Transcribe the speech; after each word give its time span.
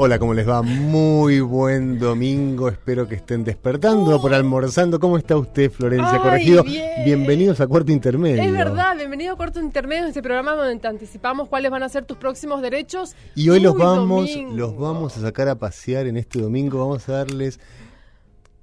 Hola, 0.00 0.20
¿cómo 0.20 0.32
les 0.32 0.48
va? 0.48 0.62
Muy 0.62 1.40
buen 1.40 1.98
domingo. 1.98 2.68
Espero 2.68 3.08
que 3.08 3.16
estén 3.16 3.42
despertando 3.42 4.20
por 4.20 4.32
almorzando. 4.32 5.00
¿Cómo 5.00 5.18
está 5.18 5.36
usted, 5.36 5.72
Florencia 5.72 6.12
Ay, 6.12 6.20
Corregido? 6.20 6.62
bien. 6.62 7.04
Bienvenidos 7.04 7.60
a 7.60 7.66
Cuarto 7.66 7.90
Intermedio. 7.90 8.40
Es 8.40 8.52
verdad, 8.52 8.96
bienvenido 8.96 9.32
a 9.32 9.36
Cuarto 9.36 9.58
Intermedio, 9.60 10.06
este 10.06 10.22
programa 10.22 10.52
donde 10.54 10.76
te 10.76 10.86
anticipamos 10.86 11.48
cuáles 11.48 11.72
van 11.72 11.82
a 11.82 11.88
ser 11.88 12.04
tus 12.04 12.16
próximos 12.16 12.62
derechos. 12.62 13.16
Y 13.34 13.48
hoy 13.48 13.58
los 13.58 13.76
vamos, 13.76 14.30
domingo. 14.30 14.54
los 14.54 14.78
vamos 14.78 15.16
a 15.16 15.20
sacar 15.20 15.48
a 15.48 15.56
pasear 15.56 16.06
en 16.06 16.16
este 16.16 16.40
domingo. 16.40 16.78
Vamos 16.78 17.08
a 17.08 17.12
darles. 17.14 17.58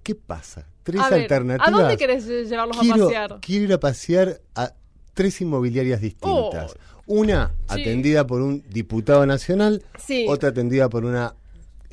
¿Qué 0.04 0.16
pasa? 0.16 0.68
Tres 0.84 1.02
A 1.02 1.10
ver, 1.10 1.24
alternativas. 1.24 1.68
¿A 1.68 1.72
dónde 1.72 1.98
querés 1.98 2.26
llevarlos 2.28 2.78
quiero, 2.80 2.96
a 2.96 3.08
pasear? 3.08 3.38
quiero 3.42 3.66
ir 3.66 3.74
a 3.74 3.80
pasear 3.80 4.40
a 4.56 4.72
tres 5.14 5.42
inmobiliarias 5.42 6.00
distintas. 6.00 6.76
Una 7.08 7.52
Sí. 7.74 7.82
atendida 7.82 8.26
por 8.26 8.42
un 8.42 8.64
diputado 8.70 9.26
nacional, 9.26 9.84
Sí. 10.00 10.26
otra 10.28 10.50
atendida 10.50 10.90
por 10.90 11.06
una 11.06 11.36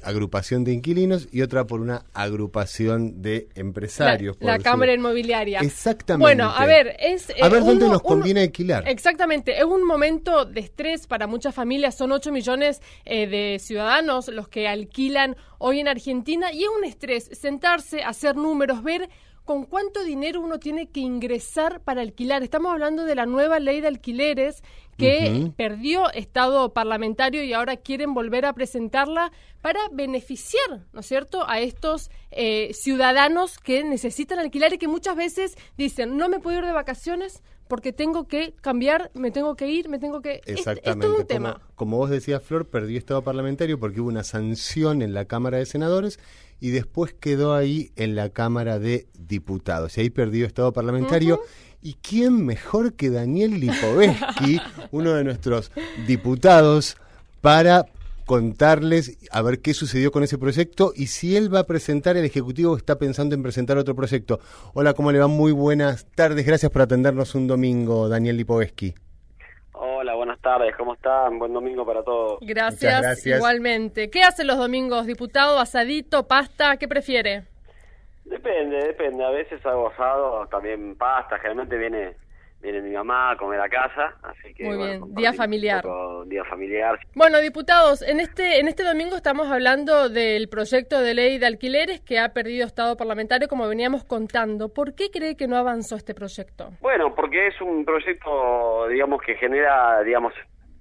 agrupación 0.05 0.65
de 0.65 0.73
inquilinos 0.73 1.29
y 1.31 1.43
otra 1.43 1.65
por 1.67 1.81
una 1.81 2.05
agrupación 2.13 3.23
de 3.23 3.49
empresarios. 3.55 4.37
La. 4.41 4.59
Cámara 4.59 4.95
Inmobiliaria. 4.95 5.61
Exactamente. 5.61 6.23
Bueno, 6.25 6.51
a 6.51 6.67
ver, 6.67 6.97
es... 6.99 7.31
eh, 7.31 7.35
A 7.41 7.49
ver 7.49 7.61
dónde 7.61 7.85
uno- 7.85 7.95
nos 7.95 8.03
uno- 8.03 8.09
conviene 8.17 8.41
alquilar. 8.41 8.89
Exactamente, 8.89 9.57
es 9.57 9.65
un 9.65 9.85
momento 9.87 10.45
de 10.45 10.59
estrés 10.61 11.07
para 11.07 11.29
muchas 11.29 11.55
familias, 11.55 11.97
son 11.97 12.11
8 12.11 12.33
millones 12.33 12.83
eh, 13.05 13.29
de 13.29 13.59
ciudadanos 13.61 14.27
los 14.27 14.49
que 14.49 14.67
alquilan 14.67 15.37
hoy 15.59 15.79
en 15.79 15.87
Argentina 15.87 16.53
y 16.53 16.65
es 16.65 16.69
un 16.77 16.85
estrés 16.85 17.29
sentarse, 17.33 18.03
hacer 18.03 18.35
números, 18.35 18.83
ver 18.83 19.09
con 19.45 19.65
cuánto 19.65 20.05
dinero 20.05 20.41
uno 20.41 20.59
tiene 20.59 20.89
que 20.89 21.01
ingresar 21.01 21.81
para 21.81 22.01
alquilar. 22.01 22.43
Estamos 22.43 22.73
hablando 22.73 23.05
de 23.05 23.15
la 23.15 23.27
nueva 23.27 23.59
ley 23.59 23.81
de 23.81 23.89
alquileres 23.89 24.63
que 24.97 25.51
perdió 25.57 26.13
estado 26.13 26.73
parlamentario 26.73 27.43
y 27.43 27.53
ahora 27.55 27.77
quieren 27.77 28.15
volver 28.15 28.47
a 28.47 28.53
presentarla 28.53 29.33
para 29.61 29.81
beneficiar, 29.91 30.87
¿no 30.93 31.01
es 31.01 31.07
cierto?, 31.07 31.49
a 31.49 31.59
estos 31.61 32.11
eh, 32.31 32.71
ciudadanos 32.73 33.59
que 33.59 33.83
necesitan 33.83 34.39
alquilar 34.39 34.73
y 34.75 34.79
que 34.79 34.87
muchas 34.87 35.17
veces 35.17 35.57
dicen, 35.77 36.17
no 36.17 36.29
me 36.29 36.39
puedo 36.39 36.59
ir 36.59 36.67
de 36.67 36.73
vacaciones 36.73 37.43
porque 37.67 37.93
tengo 37.93 38.29
que 38.29 38.53
cambiar, 38.61 39.11
me 39.15 39.31
tengo 39.33 39.57
que 39.57 39.67
ir, 39.69 39.89
me 39.89 39.99
tengo 39.99 40.21
que... 40.21 40.41
Es- 40.45 40.59
Exactamente. 40.59 40.91
Es, 40.91 40.99
todo 41.01 41.11
un 41.11 41.17
como, 41.17 41.27
tema. 41.27 41.61
como 41.75 41.97
vos 41.97 42.11
decías, 42.11 42.43
Flor, 42.43 42.69
perdió 42.69 42.99
estado 42.99 43.23
parlamentario 43.23 43.81
porque 43.81 44.01
hubo 44.01 44.09
una 44.11 44.25
sanción 44.25 45.03
en 45.03 45.15
la 45.15 45.25
Cámara 45.25 45.59
de 45.59 45.67
Senadores 45.67 46.21
y 46.63 46.71
después 46.71 47.13
quedó 47.13 47.55
ahí 47.55 47.91
en 47.97 48.15
la 48.15 48.29
Cámara 48.29 48.79
de 48.79 49.09
Diputados. 49.19 49.99
Y 49.99 50.03
ahí 50.03 50.11
perdió 50.11 50.47
estado 50.47 50.73
parlamentario. 50.73 51.41
¿Y 51.83 51.95
quién 51.95 52.47
mejor 52.47 52.93
que 52.95 53.11
Daniel 53.11 53.59
Lipovetsky, 53.59 54.61
uno 54.93 55.13
de 55.15 55.25
nuestros 55.25 55.73
diputados, 56.07 56.97
para 57.41 57.87
contarles 58.27 59.19
a 59.33 59.43
ver 59.43 59.61
qué 59.61 59.75
sucedió 59.75 60.13
con 60.13 60.23
ese 60.23 60.39
proyecto 60.39 60.93
y 60.95 61.09
si 61.09 61.37
él 61.37 61.53
va 61.53 61.59
a 61.59 61.67
presentar, 61.67 62.17
el 62.17 62.25
Ejecutivo 62.25 62.77
está 62.77 62.97
pensando 62.97 63.35
en 63.35 63.43
presentar 63.43 63.77
otro 63.77 63.97
proyecto. 63.97 64.39
Hola, 64.73 64.95
¿cómo 64.95 65.11
le 65.11 65.19
va? 65.19 65.27
Muy 65.27 65.51
buenas 65.51 66.07
tardes. 66.15 66.47
Gracias 66.47 66.71
por 66.71 66.83
atendernos 66.83 67.35
un 67.35 67.49
domingo, 67.49 68.09
Daniel 68.09 68.37
Lipovetsky. 68.37 68.95
Tardes, 70.43 70.75
¿cómo 70.77 70.95
están? 70.95 71.39
Buen 71.39 71.53
domingo 71.53 71.87
para 71.87 72.03
todos. 72.03 72.39
Gracias, 72.41 73.01
gracias. 73.01 73.39
igualmente. 73.39 74.11
¿Qué 74.11 74.23
hacen 74.23 74.49
los 74.49 74.59
domingos, 74.59 75.07
diputado? 75.07 75.61
¿Asadito, 75.61 76.27
pasta? 76.27 76.77
¿Qué 76.79 76.89
prefiere? 76.89 77.45
Depende, 78.25 78.77
depende. 78.77 79.25
A 79.25 79.31
veces 79.31 79.65
hago 79.65 79.89
asado, 79.89 80.47
también 80.49 80.97
pasta. 80.97 81.37
Generalmente 81.37 81.79
viene 81.79 82.17
viene 82.63 82.81
mi 82.81 82.93
mamá 82.93 83.33
a 83.33 83.37
comer 83.37 83.61
a 83.61 83.69
casa, 83.69 84.15
así 84.23 84.55
que 84.55 84.65
Muy 84.65 84.77
bueno, 84.77 85.07
bien, 85.07 85.15
día 85.17 85.33
familiar. 85.33 85.85
día 86.27 86.45
familiar. 86.45 86.99
Bueno, 87.15 87.41
diputados, 87.41 88.03
en 88.03 88.21
este, 88.21 88.61
en 88.61 88.69
este 88.69 88.85
domingo 88.85 89.17
estamos 89.17 89.51
hablando 89.51 90.09
del 90.09 90.49
proyecto 90.49 91.01
de 91.01 91.15
ley 91.15 91.39
de 91.39 91.47
alquileres 91.47 92.01
que 92.01 92.19
ha 92.19 92.33
perdido 92.33 92.67
estado 92.67 92.97
parlamentario, 92.97 93.49
como 93.49 93.67
veníamos 93.67 94.05
contando. 94.05 94.69
¿Por 94.73 94.95
qué 94.95 95.11
cree 95.11 95.37
que 95.37 95.49
no 95.49 95.57
avanzó 95.57 95.97
este 95.97 96.15
proyecto? 96.15 96.71
Bueno, 96.81 97.15
porque 97.15 97.49
es 97.49 97.61
un 97.61 97.85
proyecto, 97.85 98.87
digamos, 98.89 99.21
que 99.23 99.35
genera, 99.35 100.01
digamos, 100.03 100.33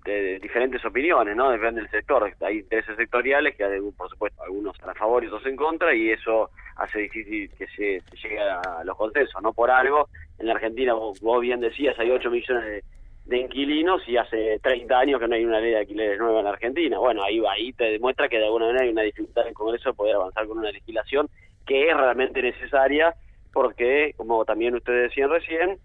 de- 0.04 0.40
diferentes 0.40 0.84
opiniones, 0.86 1.36
¿no? 1.36 1.52
Depende 1.52 1.82
del 1.82 1.90
sector. 1.90 2.32
Hay 2.42 2.60
intereses 2.60 2.96
sectoriales 2.98 3.56
que 3.56 3.64
hay, 3.64 3.80
por 3.96 4.10
supuesto, 4.10 4.44
algunos 4.44 4.76
a 4.84 4.94
favor 4.94 5.24
y 5.24 5.28
otros 5.28 5.46
en 5.46 5.56
contra, 5.56 5.94
y 5.94 6.12
eso 6.12 6.50
hace 6.76 7.00
difícil 7.00 7.50
que 7.58 7.68
se, 7.68 8.02
llegue 8.22 8.40
a 8.40 8.84
los 8.84 8.98
consensos, 8.98 9.42
¿no? 9.42 9.54
Por 9.54 9.70
algo, 9.72 10.10
en 10.40 10.48
la 10.48 10.54
Argentina, 10.54 10.94
vos, 10.94 11.20
vos 11.22 11.42
bien 11.42 11.60
decías, 11.60 11.98
hay 12.00 12.10
8 12.10 12.30
millones 12.32 12.64
de, 12.66 12.84
de 13.26 13.38
inquilinos 13.38 14.02
y 14.08 14.18
hace 14.18 14.60
30 14.64 14.98
años 15.00 15.20
que 15.20 15.28
no 15.28 15.36
hay 15.36 15.46
una 15.46 15.60
ley 15.60 15.72
de 15.72 15.78
alquileres 15.78 16.18
nueva 16.20 16.40
en 16.40 16.46
la 16.46 16.52
Argentina. 16.52 16.98
Bueno, 16.98 17.24
ahí, 17.24 17.42
ahí 17.50 17.72
te 17.74 17.86
demuestra 17.86 18.28
que 18.28 18.38
de 18.40 18.46
alguna 18.46 18.66
manera 18.68 18.84
hay 18.86 18.92
una 18.92 19.04
dificultad 19.04 19.44
en 19.44 19.50
el 19.50 19.54
Congreso 19.54 19.90
de 19.90 19.96
poder 19.96 20.16
avanzar 20.16 20.48
con 20.48 20.58
una 20.58 20.72
legislación 20.72 21.28
que 21.66 21.90
es 21.90 21.96
realmente 21.96 22.42
necesaria 22.42 23.14
porque, 23.54 24.14
como 24.18 24.44
también 24.46 24.74
ustedes 24.76 25.10
decían 25.10 25.30
recién, 25.30 25.78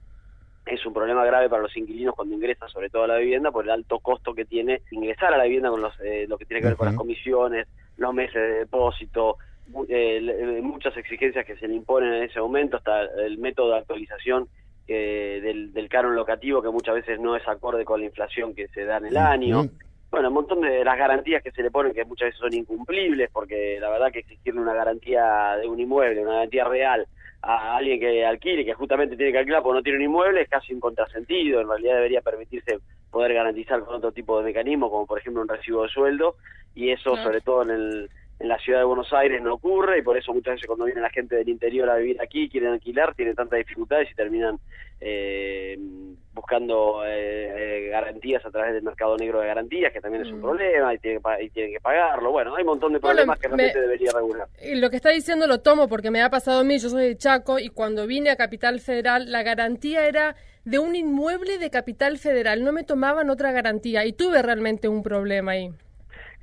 es 0.67 0.85
un 0.85 0.93
problema 0.93 1.25
grave 1.25 1.49
para 1.49 1.63
los 1.63 1.77
inquilinos 1.77 2.15
cuando 2.15 2.35
ingresan 2.35 2.69
sobre 2.69 2.91
todo 2.91 3.05
a 3.05 3.09
la 3.09 3.19
vivienda 3.19 3.53
por 3.53 3.65
el 3.65 3.71
alto 3.71 4.01
costo 4.01 4.35
que 4.35 4.45
tiene 4.45 4.83
ingresar 4.91 5.33
a 5.33 5.39
la 5.39 5.45
vivienda 5.45 5.71
con 5.71 5.81
los, 5.81 5.95
eh, 6.01 6.27
lo 6.29 6.37
que 6.37 6.45
tiene 6.45 6.61
que 6.61 6.69
ver 6.69 6.77
con 6.77 6.87
las 6.87 6.97
comisiones, 6.97 7.69
los 7.97 8.13
meses 8.13 8.35
de 8.35 8.59
depósito, 8.59 9.39
eh, 9.89 10.21
eh, 10.23 10.61
muchas 10.63 10.97
exigencias 10.97 11.45
que 11.45 11.57
se 11.57 11.67
le 11.67 11.75
imponen 11.75 12.13
en 12.13 12.23
ese 12.25 12.41
momento, 12.41 12.77
hasta 12.77 13.05
el 13.25 13.39
método 13.39 13.73
de 13.73 13.79
actualización 13.79 14.49
eh, 14.89 15.41
del, 15.43 15.73
del 15.73 15.89
canon 15.89 16.15
locativo 16.15 16.63
que 16.63 16.69
muchas 16.69 16.95
veces 16.95 17.19
no 17.19 17.35
es 17.35 17.47
acorde 17.49 17.85
con 17.85 18.01
la 18.01 18.07
inflación 18.07 18.55
que 18.55 18.69
se 18.69 18.85
da 18.85 18.99
en 18.99 19.07
el 19.07 19.17
año. 19.17 19.65
Bueno, 20.11 20.29
un 20.29 20.35
montón 20.35 20.61
de 20.61 20.85
las 20.85 20.97
garantías 20.97 21.43
que 21.43 21.51
se 21.51 21.63
le 21.63 21.71
ponen 21.73 21.93
que 21.93 22.05
muchas 22.05 22.29
veces 22.29 22.41
son 22.41 22.55
incumplibles, 22.55 23.29
porque 23.33 23.79
la 23.81 23.91
verdad 23.91 24.13
que 24.13 24.21
exigirle 24.21 24.61
una 24.61 24.75
garantía 24.75 25.57
de 25.61 25.67
un 25.67 25.81
inmueble, 25.81 26.23
una 26.23 26.35
garantía 26.35 26.65
real 26.65 27.07
a 27.43 27.77
alguien 27.77 28.01
que 28.01 28.25
alquile, 28.25 28.65
que 28.65 28.75
justamente 28.75 29.17
tiene 29.17 29.33
que 29.33 29.39
alquilar 29.39 29.63
porque 29.63 29.79
no 29.79 29.83
tiene 29.83 29.99
un 29.99 30.05
inmueble, 30.05 30.43
es 30.43 30.49
casi 30.49 30.75
un 30.75 30.81
contrasentido. 30.81 31.61
En 31.61 31.69
realidad 31.69 31.95
debería 31.95 32.21
permitirse 32.21 32.79
poder 33.11 33.35
garantizar 33.35 33.85
con 33.85 33.95
otro 33.95 34.13
tipo 34.13 34.39
de 34.39 34.45
mecanismo, 34.45 34.91
como 34.91 35.07
por 35.07 35.19
ejemplo 35.19 35.43
un 35.43 35.49
recibo 35.49 35.83
de 35.83 35.89
sueldo, 35.89 36.37
y 36.75 36.91
eso 36.91 37.17
sobre 37.17 37.41
todo 37.41 37.63
en, 37.63 37.71
el, 37.71 38.11
en 38.39 38.49
la 38.49 38.59
ciudad 38.59 38.81
de 38.81 38.85
Buenos 38.85 39.13
Aires 39.13 39.41
no 39.43 39.55
ocurre, 39.55 39.99
y 39.99 40.03
por 40.03 40.17
eso 40.19 40.33
muchas 40.35 40.55
veces 40.55 40.67
cuando 40.67 40.85
viene 40.85 41.01
la 41.01 41.11
gente 41.11 41.37
del 41.37 41.49
interior 41.49 41.89
a 41.89 41.97
vivir 41.97 42.21
aquí, 42.21 42.49
quieren 42.51 42.73
alquilar, 42.73 43.15
tienen 43.15 43.35
tantas 43.35 43.59
dificultades 43.59 44.11
y 44.11 44.15
terminan 44.15 44.59
eh, 45.01 45.79
buscando 46.35 47.03
eh, 47.07 47.87
eh, 47.87 47.89
garantías 47.91 48.45
a 48.45 48.51
través 48.51 48.75
del 48.75 48.83
mercado 48.83 49.17
negro 49.17 49.41
de 49.41 49.47
garantías, 49.47 49.93
que 49.93 50.01
también 50.01 50.25
es 50.25 50.33
un 50.33 50.39
Mm. 50.39 50.43
problema 50.43 50.95
y 50.95 50.99
tienen, 50.99 51.23
que, 51.23 51.45
y 51.45 51.51
tienen 51.51 51.73
que 51.73 51.81
pagarlo. 51.81 52.31
Bueno, 52.33 52.55
hay 52.55 52.63
un 52.63 52.67
montón 52.69 52.93
de 52.93 52.99
Bueno, 52.99 53.15
problemas 53.17 53.39
que 53.39 53.49
me- 53.49 53.57
realmente 53.57 53.81
debería 53.81 54.13
regular. 54.13 54.49
Y 54.63 54.75
lo 54.75 54.91
que 54.91 54.97
está 54.97 55.11
diciendo 55.11 55.47
lo 55.47 55.61
tomo 55.61 55.89
porque 55.89 56.11
me 56.11 56.23
ha 56.23 56.29
pasado 56.31 56.61
a 56.61 56.65
mí, 56.65 56.79
yo 56.79 56.89
soy 56.91 57.05
de 57.09 57.17
Chaco 57.17 57.59
y 57.59 57.69
cuando 57.69 58.07
vine 58.07 58.31
a 58.31 58.37
Capital 58.37 58.81
Federal 58.81 59.31
la 59.33 59.43
garantía 59.43 60.07
era 60.07 60.37
de 60.65 60.79
un 60.79 60.95
inmueble 60.97 61.59
de 61.59 61.71
Capital 61.71 62.19
Federal, 62.19 62.63
no 62.65 62.73
me 62.73 62.83
tomaban 62.85 63.31
otra 63.31 63.53
garantía 63.53 64.05
y 64.05 64.13
tuve 64.13 64.43
realmente 64.43 64.89
un 64.89 65.03
problema 65.03 65.53
ahí. 65.53 65.71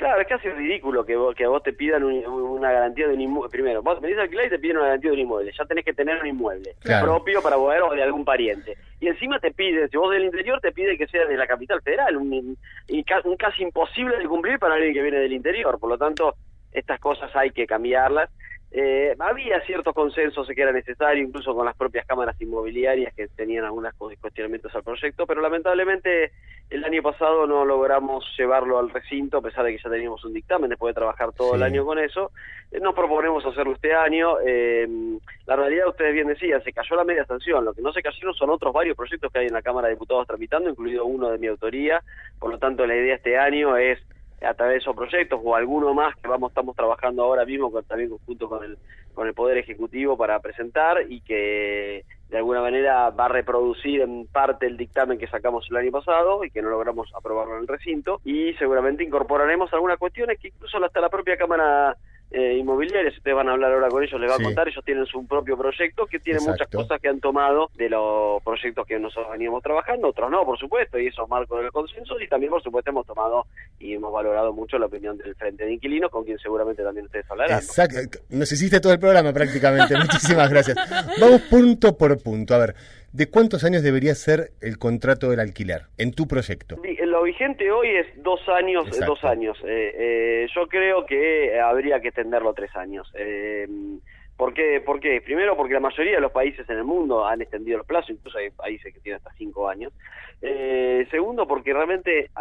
Claro, 0.04 0.20
es 0.22 0.28
casi 0.28 0.50
ridículo 0.50 1.06
que 1.06 1.16
vos, 1.16 1.34
que 1.34 1.46
a 1.46 1.48
vos 1.48 1.64
te 1.64 1.72
pidan 1.72 2.04
un- 2.04 2.26
una 2.26 2.72
garantía 2.74 3.08
de 3.08 3.14
un 3.14 3.22
inmueble. 3.22 3.50
Primero, 3.50 3.82
vos 3.82 4.02
venís 4.02 4.18
a 4.18 4.24
alquilar 4.24 4.48
y 4.48 4.50
te 4.50 4.60
piden 4.60 4.76
una 4.76 4.88
garantía 4.88 5.12
de 5.12 5.16
un 5.16 5.22
inmueble. 5.22 5.52
Ya 5.58 5.64
tenés 5.66 5.86
que 5.86 5.94
tener 5.94 6.20
un 6.20 6.28
inmueble 6.28 6.76
Claro. 6.82 7.06
propio 7.06 7.42
para 7.42 7.56
poder 7.56 7.82
o 7.84 7.94
de 7.94 8.04
algún 8.04 8.26
pariente. 8.26 8.76
Y 9.00 9.08
encima 9.08 9.40
te 9.40 9.52
piden, 9.52 9.90
si 9.90 9.96
vos 9.96 10.12
del 10.12 10.26
interior, 10.26 10.60
te 10.60 10.74
pide 10.74 10.98
que 10.98 11.08
sea 11.08 11.26
de 11.26 11.38
la 11.38 11.48
capital 11.48 11.82
federal. 11.82 12.18
Un, 12.18 12.58
un 13.24 13.38
casi 13.38 13.64
imposible 13.64 14.18
de 14.18 14.26
cumplir 14.26 14.60
para 14.60 14.76
alguien 14.76 14.94
que 14.94 15.02
viene 15.02 15.20
del 15.20 15.32
interior. 15.32 15.80
Por 15.80 15.90
lo 15.90 15.98
tanto, 15.98 16.36
estas 16.74 17.00
cosas 17.00 17.34
hay 17.34 17.52
que 17.52 17.66
cambiarlas. 17.66 18.30
Eh, 18.76 19.16
había 19.20 19.62
ciertos 19.62 19.94
consensos 19.94 20.48
que 20.48 20.60
era 20.60 20.72
necesario, 20.72 21.24
incluso 21.24 21.54
con 21.54 21.64
las 21.64 21.78
propias 21.78 22.08
cámaras 22.08 22.42
inmobiliarias 22.42 23.14
que 23.14 23.28
tenían 23.28 23.66
algunos 23.66 23.94
cuestionamientos 23.94 24.74
al 24.74 24.82
proyecto, 24.82 25.28
pero 25.28 25.42
lamentablemente 25.42 26.32
el 26.72 26.84
año 26.84 27.04
pasado 27.04 27.46
no 27.46 27.66
logramos 27.66 28.26
llevarlo 28.36 28.80
al 28.80 28.90
recinto, 28.90 29.38
a 29.38 29.42
pesar 29.44 29.64
de 29.64 29.74
que 29.76 29.84
ya 29.84 29.92
teníamos 29.92 30.26
un 30.26 30.34
dictamen, 30.34 30.72
después 30.72 30.90
de 30.90 31.00
trabajar 31.00 31.32
todo 31.34 31.54
el 31.54 31.62
año 31.62 31.86
con 31.86 32.00
eso. 32.00 32.32
Eh, 32.72 32.80
Nos 32.80 32.96
proponemos 32.96 33.46
hacerlo 33.46 33.74
este 33.74 33.94
año. 33.94 34.38
Eh, 34.44 34.88
la 35.46 35.56
realidad, 35.56 35.90
ustedes 35.90 36.14
bien 36.14 36.28
decían, 36.28 36.64
se 36.64 36.74
cayó 36.74 36.96
la 36.96 37.04
media 37.04 37.26
sanción. 37.26 37.64
Lo 37.64 37.76
que 37.76 37.84
no 37.84 37.94
se 37.94 38.02
cayeron 38.02 38.34
son 38.34 38.50
otros 38.50 38.74
varios 38.74 38.98
proyectos 38.98 39.32
que 39.32 39.38
hay 39.38 39.48
en 39.48 39.54
la 39.54 39.62
Cámara 39.62 39.88
de 39.88 39.94
Diputados 39.94 40.26
tramitando, 40.26 40.72
incluido 40.72 41.06
uno 41.06 41.30
de 41.30 41.38
mi 41.38 41.46
autoría. 41.46 42.02
Por 42.40 42.50
lo 42.50 42.58
tanto, 42.58 42.88
la 42.88 42.96
idea 42.96 43.16
este 43.16 43.38
año 43.38 43.78
es 43.78 44.00
a 44.46 44.54
través 44.54 44.76
de 44.76 44.80
esos 44.80 44.96
proyectos 44.96 45.40
o 45.44 45.56
alguno 45.56 45.94
más 45.94 46.16
que 46.18 46.28
vamos 46.28 46.52
estamos 46.52 46.76
trabajando 46.76 47.24
ahora 47.24 47.46
mismo 47.46 47.72
con, 47.72 47.84
también 47.86 48.12
junto 48.26 48.50
con 48.50 48.64
el 48.64 48.78
con 49.14 49.28
el 49.28 49.34
poder 49.34 49.58
ejecutivo 49.58 50.18
para 50.18 50.40
presentar 50.40 51.06
y 51.08 51.22
que 51.22 52.04
de 52.30 52.38
alguna 52.38 52.62
manera 52.62 53.12
va 53.12 53.26
a 53.26 53.30
reproducir 53.30 54.02
en 54.02 54.26
parte 54.28 54.66
el 54.66 54.76
dictamen 54.76 55.20
que 55.20 55.28
sacamos 55.28 55.68
el 55.70 55.78
año 55.78 55.92
pasado 55.92 56.44
y 56.44 56.50
que 56.50 56.62
no 56.62 56.70
logramos 56.70 57.14
aprobarlo 57.16 57.56
en 57.56 57.62
el 57.62 57.68
recinto. 57.68 58.22
Y 58.26 58.54
seguramente 58.54 59.04
incorporaremos 59.04 59.72
algunas 59.72 60.00
cuestiones 60.00 60.40
que 60.40 60.48
incluso 60.48 60.84
hasta 60.84 61.00
la 61.00 61.10
propia 61.10 61.38
Cámara 61.38 61.96
eh, 62.34 62.58
inmobiliarias, 62.58 63.16
ustedes 63.16 63.36
van 63.36 63.48
a 63.48 63.52
hablar 63.52 63.72
ahora 63.72 63.90
con 63.90 64.04
ellos, 64.04 64.20
les 64.20 64.30
va 64.30 64.36
a 64.36 64.44
contar, 64.44 64.68
ellos 64.68 64.84
tienen 64.84 65.06
su 65.06 65.26
propio 65.28 65.56
proyecto 65.56 66.08
que 66.08 66.20
tiene 66.20 66.40
muchas 66.40 66.68
cosas 66.68 67.00
que 67.00 67.08
han 67.08 67.20
tomado 67.20 67.70
de 67.76 67.90
los 67.90 68.42
proyectos 68.42 68.88
que 68.88 68.98
nosotros 68.98 69.32
veníamos 69.32 69.62
trabajando, 69.62 70.08
otros 70.08 70.32
no, 70.32 70.44
por 70.44 70.58
supuesto, 70.58 70.98
y 70.98 71.08
eso 71.08 71.28
marco 71.28 71.58
del 71.58 71.72
consenso, 71.72 72.20
y 72.20 72.28
también, 72.28 72.50
por 72.50 72.64
supuesto, 72.64 72.90
hemos 72.90 73.06
tomado 73.06 73.46
y 73.80 73.94
hemos 73.94 74.12
valorado 74.12 74.52
mucho 74.52 74.80
la 74.80 74.88
opinión 74.88 75.16
del 75.18 75.36
Frente 75.36 75.64
de 75.64 75.74
Inquilinos, 75.74 76.10
con 76.10 76.24
quien 76.24 76.40
seguramente 76.40 76.82
también 76.82 77.06
ustedes 77.06 77.30
hablarán. 77.30 77.60
Exacto, 77.60 78.20
nos 78.30 78.52
hiciste 78.52 78.80
todo 78.80 78.94
el 78.94 79.00
programa 79.00 79.32
prácticamente, 79.32 79.96
muchísimas 80.00 80.50
gracias. 80.50 80.76
Vamos 81.22 81.42
punto 81.42 81.96
por 81.96 82.18
punto, 82.22 82.56
a 82.56 82.58
ver, 82.58 82.76
¿de 83.14 83.30
cuántos 83.30 83.64
años 83.64 83.84
debería 83.84 84.16
ser 84.16 84.52
el 84.62 84.78
contrato 84.78 85.30
del 85.30 85.40
alquiler 85.40 85.84
en 85.98 86.14
tu 86.14 86.28
proyecto? 86.28 86.78
lo 87.06 87.24
vigente 87.24 87.72
hoy 87.72 87.90
es 87.90 88.08
dos 88.24 88.42
años, 88.50 88.88
dos 89.06 89.24
años. 89.24 89.58
Eh, 89.64 89.94
eh, 89.96 90.48
yo 90.54 90.68
creo 90.68 91.06
que 91.06 91.60
habría 91.60 92.02
que 92.02 92.08
extenderlo 92.08 92.54
tres 92.56 92.76
años. 92.76 93.10
Eh, 93.16 93.68
¿por, 94.36 94.54
qué? 94.54 94.82
¿Por 94.82 95.00
qué? 95.00 95.22
Primero 95.22 95.56
porque 95.56 95.76
la 95.76 95.80
mayoría 95.80 96.16
de 96.16 96.22
los 96.22 96.32
países 96.32 96.68
en 96.68 96.78
el 96.78 96.84
mundo 96.84 97.26
han 97.26 97.42
extendido 97.42 97.78
el 97.78 97.86
plazo, 97.86 98.12
incluso 98.12 98.40
hay 98.40 98.50
países 98.50 98.92
que 98.92 99.00
tienen 99.00 99.18
hasta 99.18 99.32
cinco 99.38 99.70
años. 99.70 99.94
Eh, 100.42 101.08
segundo 101.12 101.48
porque 101.48 101.72
realmente 101.72 102.32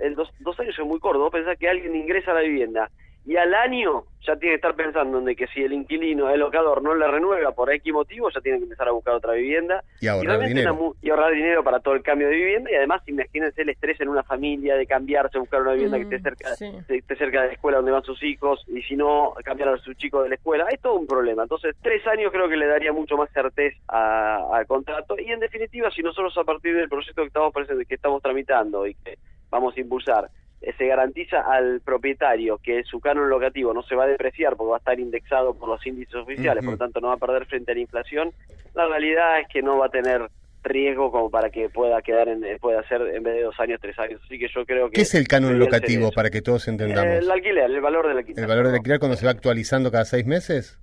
el 0.00 0.14
dos, 0.14 0.32
dos 0.38 0.58
años 0.60 0.78
es 0.78 0.86
muy 0.86 1.00
corto. 1.00 1.18
Vos 1.18 1.32
pensás 1.32 1.58
que 1.58 1.68
alguien 1.68 1.96
ingresa 1.96 2.30
a 2.30 2.34
la 2.34 2.40
vivienda 2.42 2.88
y 3.26 3.36
al 3.36 3.54
año 3.54 4.04
ya 4.26 4.36
tiene 4.36 4.52
que 4.52 4.56
estar 4.56 4.74
pensando 4.74 5.18
en 5.18 5.36
que 5.36 5.46
si 5.48 5.62
el 5.62 5.72
inquilino, 5.72 6.28
el 6.28 6.40
locador, 6.40 6.82
no 6.82 6.94
le 6.94 7.06
renueva 7.06 7.52
por 7.52 7.72
X 7.72 7.92
motivo, 7.92 8.28
ya 8.30 8.40
tiene 8.40 8.58
que 8.58 8.64
empezar 8.64 8.88
a 8.88 8.92
buscar 8.92 9.14
otra 9.14 9.32
vivienda. 9.32 9.82
Y 10.00 10.08
ahorrar 10.08 10.40
dinero. 10.40 10.94
y 11.00 11.10
ahorrar 11.10 11.32
dinero 11.32 11.64
para 11.64 11.80
todo 11.80 11.94
el 11.94 12.02
cambio 12.02 12.28
de 12.28 12.34
vivienda. 12.34 12.70
Y 12.70 12.74
además, 12.74 13.02
imagínense 13.06 13.62
el 13.62 13.70
estrés 13.70 14.00
en 14.00 14.08
una 14.08 14.22
familia 14.22 14.76
de 14.76 14.86
cambiarse, 14.86 15.38
buscar 15.38 15.62
una 15.62 15.72
vivienda 15.72 15.96
que 15.96 16.04
esté 16.04 16.18
mm, 16.18 16.22
cerca, 16.22 16.48
esté 16.88 17.16
cerca 17.16 17.42
de 17.42 17.46
la 17.48 17.52
escuela 17.54 17.78
donde 17.78 17.92
van 17.92 18.02
sus 18.04 18.22
hijos, 18.22 18.64
y 18.68 18.82
si 18.82 18.96
no, 18.96 19.34
cambiar 19.44 19.70
a 19.70 19.78
sus 19.78 19.96
chicos 19.96 20.22
de 20.24 20.30
la 20.30 20.34
escuela. 20.34 20.66
Es 20.70 20.80
todo 20.80 20.94
un 20.94 21.06
problema. 21.06 21.42
Entonces, 21.42 21.74
tres 21.80 22.06
años 22.06 22.30
creo 22.32 22.48
que 22.48 22.56
le 22.56 22.66
daría 22.66 22.92
mucho 22.92 23.16
más 23.16 23.30
certeza 23.30 23.78
al 23.88 24.66
contrato. 24.66 25.16
Y 25.18 25.30
en 25.32 25.40
definitiva, 25.40 25.90
si 25.90 26.02
nosotros 26.02 26.36
a 26.36 26.44
partir 26.44 26.74
del 26.76 26.88
proyecto 26.88 27.22
que 27.22 27.28
estamos, 27.28 27.52
que 27.88 27.94
estamos 27.94 28.22
tramitando 28.22 28.86
y 28.86 28.94
que 28.94 29.18
vamos 29.50 29.76
a 29.76 29.80
impulsar, 29.80 30.30
se 30.76 30.86
garantiza 30.86 31.40
al 31.40 31.80
propietario 31.80 32.58
que 32.58 32.82
su 32.84 33.00
canon 33.00 33.30
locativo 33.30 33.72
no 33.72 33.82
se 33.82 33.94
va 33.94 34.04
a 34.04 34.08
depreciar 34.08 34.56
porque 34.56 34.70
va 34.70 34.76
a 34.76 34.78
estar 34.78 35.00
indexado 35.00 35.54
por 35.54 35.68
los 35.68 35.86
índices 35.86 36.14
oficiales, 36.14 36.64
por 36.64 36.74
lo 36.74 36.78
tanto 36.78 37.00
no 37.00 37.08
va 37.08 37.14
a 37.14 37.18
perder 37.18 37.46
frente 37.46 37.72
a 37.72 37.74
la 37.74 37.80
inflación, 37.80 38.32
la 38.74 38.86
realidad 38.86 39.40
es 39.40 39.48
que 39.48 39.62
no 39.62 39.78
va 39.78 39.86
a 39.86 39.90
tener 39.90 40.28
riesgo 40.62 41.10
como 41.10 41.30
para 41.30 41.50
que 41.50 41.70
pueda 41.70 42.02
quedar 42.02 42.28
en, 42.28 42.44
eh, 42.44 42.58
pueda 42.60 42.86
ser 42.86 43.00
en 43.00 43.22
vez 43.22 43.34
de 43.34 43.42
dos 43.42 43.58
años, 43.58 43.80
tres 43.80 43.98
años. 43.98 44.20
Así 44.24 44.38
que 44.38 44.48
yo 44.54 44.64
creo 44.66 44.90
que... 44.90 44.96
¿Qué 44.96 45.02
es 45.02 45.14
el 45.14 45.26
canon 45.26 45.58
locativo 45.58 46.10
para 46.12 46.30
que 46.30 46.42
todos 46.42 46.68
entendamos? 46.68 47.24
el 47.24 47.30
alquiler, 47.30 47.70
el 47.70 47.80
valor 47.80 48.08
del 48.08 48.18
alquiler. 48.18 48.40
¿El 48.40 48.46
valor 48.46 48.66
del 48.66 48.74
alquiler 48.74 48.98
cuando 48.98 49.16
se 49.16 49.24
va 49.24 49.32
actualizando 49.32 49.90
cada 49.90 50.04
seis 50.04 50.26
meses? 50.26 50.78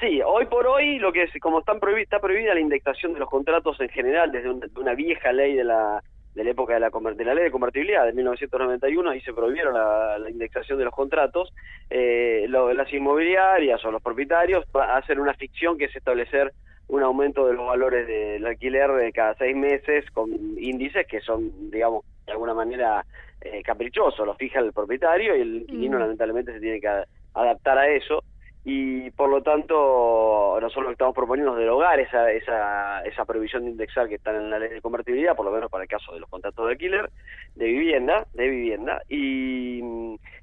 Sí, 0.00 0.20
hoy 0.26 0.46
por 0.46 0.66
hoy 0.66 0.98
lo 0.98 1.12
que 1.12 1.24
es, 1.24 1.30
como 1.40 1.60
están 1.60 1.78
está 1.98 2.18
prohibida 2.18 2.54
la 2.54 2.60
indexación 2.60 3.12
de 3.12 3.20
los 3.20 3.30
contratos 3.30 3.78
en 3.80 3.88
general 3.90 4.32
desde 4.32 4.50
una 4.76 4.94
vieja 4.94 5.32
ley 5.32 5.54
de 5.54 5.64
la 5.64 6.02
de 6.34 6.44
la 6.44 6.50
época 6.50 6.74
de 6.74 6.80
la, 6.80 6.90
de 6.90 7.24
la 7.24 7.34
ley 7.34 7.44
de 7.44 7.50
convertibilidad 7.50 8.04
de 8.04 8.12
1991, 8.12 9.10
ahí 9.10 9.20
se 9.20 9.32
prohibieron 9.32 9.74
la, 9.74 10.18
indexación 10.28 10.78
de 10.78 10.84
los 10.84 10.94
contratos, 10.94 11.52
eh, 11.90 12.46
las 12.48 12.92
inmobiliarias 12.92 13.84
o 13.84 13.90
los 13.90 14.02
propietarios 14.02 14.64
hacen 14.74 15.20
una 15.20 15.34
ficción 15.34 15.78
que 15.78 15.84
es 15.84 15.96
establecer 15.96 16.52
un 16.88 17.02
aumento 17.02 17.46
de 17.46 17.54
los 17.54 17.66
valores 17.66 18.06
del 18.06 18.44
alquiler 18.44 18.90
de 18.92 19.12
cada 19.12 19.34
seis 19.36 19.56
meses 19.56 20.10
con 20.10 20.30
índices 20.58 21.06
que 21.06 21.20
son, 21.20 21.70
digamos, 21.70 22.04
de 22.26 22.32
alguna 22.32 22.52
manera 22.52 23.04
eh, 23.40 23.62
caprichosos, 23.62 24.26
los 24.26 24.36
fija 24.36 24.58
el 24.58 24.72
propietario 24.72 25.36
y 25.36 25.40
el 25.40 25.54
inquilino 25.56 25.98
mm. 25.98 26.00
lamentablemente 26.00 26.52
se 26.52 26.60
tiene 26.60 26.80
que 26.80 26.88
adaptar 27.34 27.78
a 27.78 27.88
eso 27.88 28.22
y 28.66 29.10
por 29.10 29.28
lo 29.28 29.42
tanto 29.42 30.58
nosotros 30.58 30.84
lo 30.84 30.88
que 30.88 30.94
estamos 30.94 31.14
proponiendo 31.14 31.52
es 31.52 31.58
derogar 31.58 32.00
esa, 32.00 32.32
esa, 32.32 33.02
esa 33.02 33.24
previsión 33.26 33.64
de 33.64 33.72
indexar 33.72 34.08
que 34.08 34.14
está 34.14 34.30
en 34.30 34.48
la 34.48 34.58
ley 34.58 34.70
de 34.70 34.80
convertibilidad, 34.80 35.36
por 35.36 35.44
lo 35.44 35.52
menos 35.52 35.70
para 35.70 35.84
el 35.84 35.88
caso 35.88 36.14
de 36.14 36.20
los 36.20 36.30
contratos 36.30 36.64
de 36.64 36.72
alquiler, 36.72 37.10
de 37.54 37.66
vivienda, 37.66 38.26
de 38.32 38.48
vivienda, 38.48 39.02
y, 39.08 39.82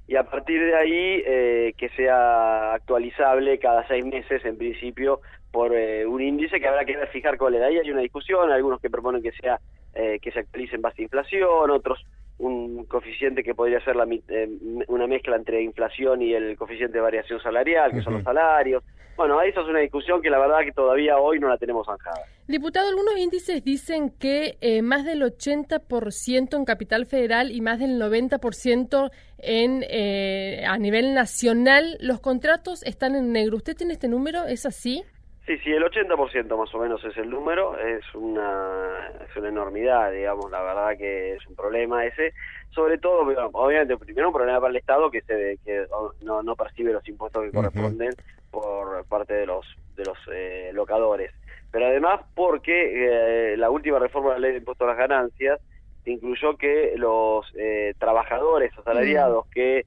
y 0.06 0.16
a 0.16 0.22
partir 0.22 0.64
de 0.64 0.76
ahí 0.76 1.22
eh, 1.26 1.74
que 1.76 1.88
sea 1.90 2.74
actualizable 2.74 3.58
cada 3.58 3.86
seis 3.88 4.04
meses 4.04 4.44
en 4.44 4.56
principio 4.56 5.20
por 5.50 5.74
eh, 5.74 6.06
un 6.06 6.22
índice 6.22 6.60
que 6.60 6.68
habrá 6.68 6.84
que 6.84 6.96
fijar 7.08 7.36
cuál 7.36 7.56
es. 7.56 7.62
Ahí 7.62 7.78
hay 7.78 7.90
una 7.90 8.02
discusión, 8.02 8.52
algunos 8.52 8.80
que 8.80 8.88
proponen 8.88 9.22
que 9.22 9.32
sea 9.32 9.58
eh, 9.94 10.18
que 10.22 10.30
se 10.30 10.38
actualice 10.38 10.76
en 10.76 10.82
base 10.82 11.02
a 11.02 11.04
inflación, 11.04 11.70
otros 11.70 12.06
un 12.42 12.84
coeficiente 12.86 13.42
que 13.42 13.54
podría 13.54 13.82
ser 13.84 13.96
la, 13.96 14.04
eh, 14.04 14.48
una 14.88 15.06
mezcla 15.06 15.36
entre 15.36 15.62
inflación 15.62 16.22
y 16.22 16.34
el 16.34 16.56
coeficiente 16.56 16.98
de 16.98 17.00
variación 17.00 17.40
salarial, 17.40 17.92
que 17.92 18.02
son 18.02 18.14
los 18.14 18.24
salarios. 18.24 18.82
Bueno, 19.16 19.40
esa 19.42 19.60
es 19.60 19.68
una 19.68 19.80
discusión 19.80 20.22
que 20.22 20.30
la 20.30 20.38
verdad 20.38 20.60
que 20.64 20.72
todavía 20.72 21.18
hoy 21.18 21.38
no 21.38 21.48
la 21.48 21.58
tenemos 21.58 21.86
zanjada. 21.86 22.22
Diputado, 22.48 22.88
algunos 22.88 23.16
índices 23.18 23.62
dicen 23.62 24.10
que 24.10 24.56
eh, 24.60 24.82
más 24.82 25.04
del 25.04 25.22
80% 25.22 26.56
en 26.56 26.64
Capital 26.64 27.06
Federal 27.06 27.52
y 27.52 27.60
más 27.60 27.78
del 27.78 28.00
90% 28.00 29.10
en, 29.38 29.84
eh, 29.88 30.64
a 30.66 30.78
nivel 30.78 31.14
nacional, 31.14 31.98
los 32.00 32.20
contratos 32.20 32.82
están 32.84 33.14
en 33.14 33.32
negro. 33.32 33.58
¿Usted 33.58 33.76
tiene 33.76 33.92
este 33.92 34.08
número? 34.08 34.46
¿Es 34.46 34.66
así? 34.66 35.04
Sí, 35.46 35.58
sí, 35.58 35.72
el 35.72 35.82
80% 35.82 36.56
más 36.56 36.72
o 36.72 36.78
menos 36.78 37.04
es 37.04 37.16
el 37.16 37.28
número, 37.28 37.76
es 37.76 38.04
una, 38.14 39.10
es 39.28 39.36
una 39.36 39.48
enormidad, 39.48 40.12
digamos, 40.12 40.48
la 40.52 40.62
verdad 40.62 40.96
que 40.96 41.34
es 41.34 41.44
un 41.48 41.56
problema 41.56 42.06
ese, 42.06 42.32
sobre 42.70 42.98
todo, 42.98 43.22
obviamente, 43.52 43.96
primero 43.96 44.28
un 44.28 44.34
problema 44.34 44.60
para 44.60 44.70
el 44.70 44.76
Estado 44.76 45.10
que 45.10 45.20
se 45.22 45.58
que 45.64 45.84
no, 46.22 46.44
no 46.44 46.54
percibe 46.54 46.92
los 46.92 47.06
impuestos 47.08 47.42
que 47.42 47.50
corresponden 47.50 48.14
por 48.52 49.04
parte 49.06 49.34
de 49.34 49.46
los 49.46 49.66
de 49.96 50.04
los 50.04 50.18
eh, 50.32 50.70
locadores, 50.74 51.32
pero 51.72 51.86
además 51.86 52.20
porque 52.36 53.52
eh, 53.52 53.56
la 53.56 53.68
última 53.68 53.98
reforma 53.98 54.34
de 54.34 54.34
la 54.34 54.40
ley 54.46 54.52
de 54.52 54.58
impuestos 54.58 54.84
a 54.86 54.90
las 54.90 54.98
ganancias 54.98 55.60
incluyó 56.04 56.56
que 56.56 56.94
los 56.96 57.52
eh, 57.58 57.94
trabajadores 57.98 58.72
asalariados 58.78 59.46
que 59.48 59.86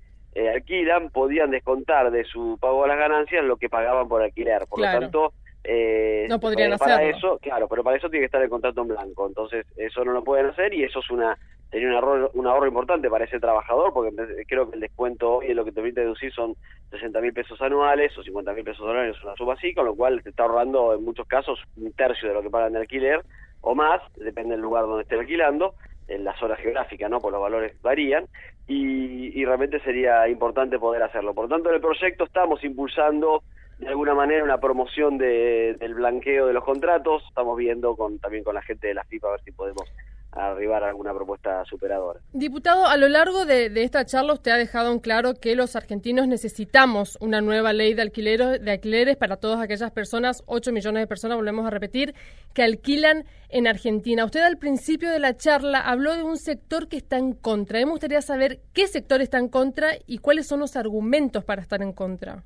alquilan 0.53 1.11
podían 1.11 1.49
descontar 1.49 2.11
de 2.11 2.25
su 2.25 2.57
pago 2.59 2.83
a 2.83 2.87
las 2.87 2.97
ganancias 2.97 3.41
lo 3.45 3.55
que 3.55 3.69
pagaban 3.69 4.09
por 4.09 4.21
alquiler, 4.21 4.67
por 4.67 4.79
lo 4.79 4.85
tanto 4.85 5.33
eh, 5.67 6.27
no 6.29 6.39
podrían 6.39 6.77
para 6.77 7.03
eso, 7.03 7.39
claro, 7.39 7.67
pero 7.67 7.83
para 7.83 7.97
eso 7.97 8.09
tiene 8.09 8.21
que 8.21 8.25
estar 8.25 8.41
el 8.41 8.49
contrato 8.49 8.81
en 8.81 8.89
blanco. 8.89 9.27
Entonces, 9.27 9.65
eso 9.75 10.05
no 10.05 10.11
lo 10.11 10.23
pueden 10.23 10.47
hacer 10.47 10.73
y 10.73 10.83
eso 10.83 10.99
es 10.99 11.09
una 11.09 11.37
sería 11.71 11.89
un 11.89 11.95
ahorro, 11.95 12.31
un 12.35 12.47
ahorro 12.47 12.67
importante 12.67 13.09
para 13.09 13.25
ese 13.25 13.39
trabajador, 13.39 13.91
porque 13.91 14.11
creo 14.47 14.69
que 14.69 14.75
el 14.75 14.81
descuento 14.81 15.37
hoy 15.37 15.53
lo 15.53 15.65
que 15.65 15.71
te 15.71 15.81
permite 15.81 16.01
deducir 16.01 16.31
son 16.31 16.55
60 16.91 17.19
mil 17.19 17.33
pesos 17.33 17.59
anuales 17.61 18.15
o 18.17 18.23
50 18.23 18.53
mil 18.53 18.63
pesos 18.63 18.87
anuales, 18.87 19.21
una 19.23 19.35
suma 19.35 19.53
así, 19.53 19.73
con 19.73 19.85
lo 19.85 19.95
cual 19.95 20.21
te 20.21 20.29
está 20.29 20.43
ahorrando 20.43 20.93
en 20.93 21.03
muchos 21.03 21.27
casos 21.27 21.59
un 21.75 21.91
tercio 21.93 22.29
de 22.29 22.35
lo 22.35 22.41
que 22.43 22.49
pagan 22.49 22.73
de 22.73 22.79
alquiler 22.79 23.25
o 23.61 23.73
más, 23.73 24.01
depende 24.15 24.51
del 24.51 24.61
lugar 24.61 24.85
donde 24.85 25.03
esté 25.03 25.15
alquilando, 25.15 25.73
en 26.07 26.23
la 26.23 26.37
zona 26.37 26.55
geográfica, 26.55 27.09
¿no? 27.09 27.19
Por 27.19 27.31
los 27.31 27.41
valores 27.41 27.73
varían 27.81 28.27
y, 28.67 29.37
y 29.37 29.43
realmente 29.43 29.79
sería 29.79 30.27
importante 30.29 30.77
poder 30.77 31.01
hacerlo. 31.01 31.33
Por 31.33 31.45
lo 31.45 31.55
tanto, 31.55 31.69
en 31.69 31.75
el 31.75 31.81
proyecto 31.81 32.25
estamos 32.25 32.63
impulsando 32.63 33.41
de 33.79 33.87
alguna 33.87 34.13
manera 34.13 34.43
una 34.43 34.59
promoción 34.59 35.17
de, 35.17 35.75
del 35.79 35.95
blanqueo 35.95 36.47
de 36.47 36.53
los 36.53 36.63
contratos. 36.63 37.23
Estamos 37.27 37.57
viendo 37.57 37.95
con, 37.95 38.19
también 38.19 38.43
con 38.43 38.55
la 38.55 38.61
gente 38.61 38.87
de 38.87 38.93
la 38.93 39.03
FIPA 39.03 39.27
a 39.27 39.31
ver 39.31 39.41
si 39.41 39.51
podemos 39.51 39.89
arribar 40.35 40.83
a 40.83 40.89
alguna 40.89 41.13
propuesta 41.13 41.63
superadora. 41.65 42.19
Diputado, 42.33 42.85
a 42.87 42.97
lo 42.97 43.07
largo 43.07 43.45
de, 43.45 43.71
esta 43.75 44.05
charla 44.05 44.33
usted 44.33 44.51
ha 44.51 44.57
dejado 44.57 44.91
en 44.91 44.99
claro 44.99 45.35
que 45.35 45.55
los 45.55 45.75
argentinos 45.75 46.27
necesitamos 46.27 47.17
una 47.21 47.41
nueva 47.41 47.71
ley 47.71 47.93
de, 47.93 48.01
alquileros, 48.01 48.59
de 48.59 48.71
alquileres 48.71 49.15
para 49.15 49.37
todas 49.37 49.61
aquellas 49.61 49.91
personas, 49.91 50.43
8 50.45 50.71
millones 50.73 51.03
de 51.03 51.07
personas, 51.07 51.37
volvemos 51.37 51.65
a 51.65 51.69
repetir, 51.69 52.13
que 52.53 52.63
alquilan 52.63 53.23
en 53.49 53.67
Argentina. 53.67 54.25
Usted 54.25 54.41
al 54.41 54.57
principio 54.57 55.09
de 55.09 55.19
la 55.19 55.37
charla 55.37 55.79
habló 55.79 56.13
de 56.15 56.23
un 56.23 56.37
sector 56.37 56.89
que 56.89 56.97
está 56.97 57.17
en 57.17 57.33
contra. 57.33 57.79
me 57.79 57.91
gustaría 57.91 58.21
saber 58.21 58.59
qué 58.73 58.87
sector 58.87 59.21
está 59.21 59.37
en 59.37 59.47
contra 59.47 59.91
y 60.05 60.17
cuáles 60.17 60.47
son 60.47 60.59
los 60.59 60.75
argumentos 60.75 61.45
para 61.45 61.61
estar 61.61 61.81
en 61.81 61.93
contra. 61.93 62.43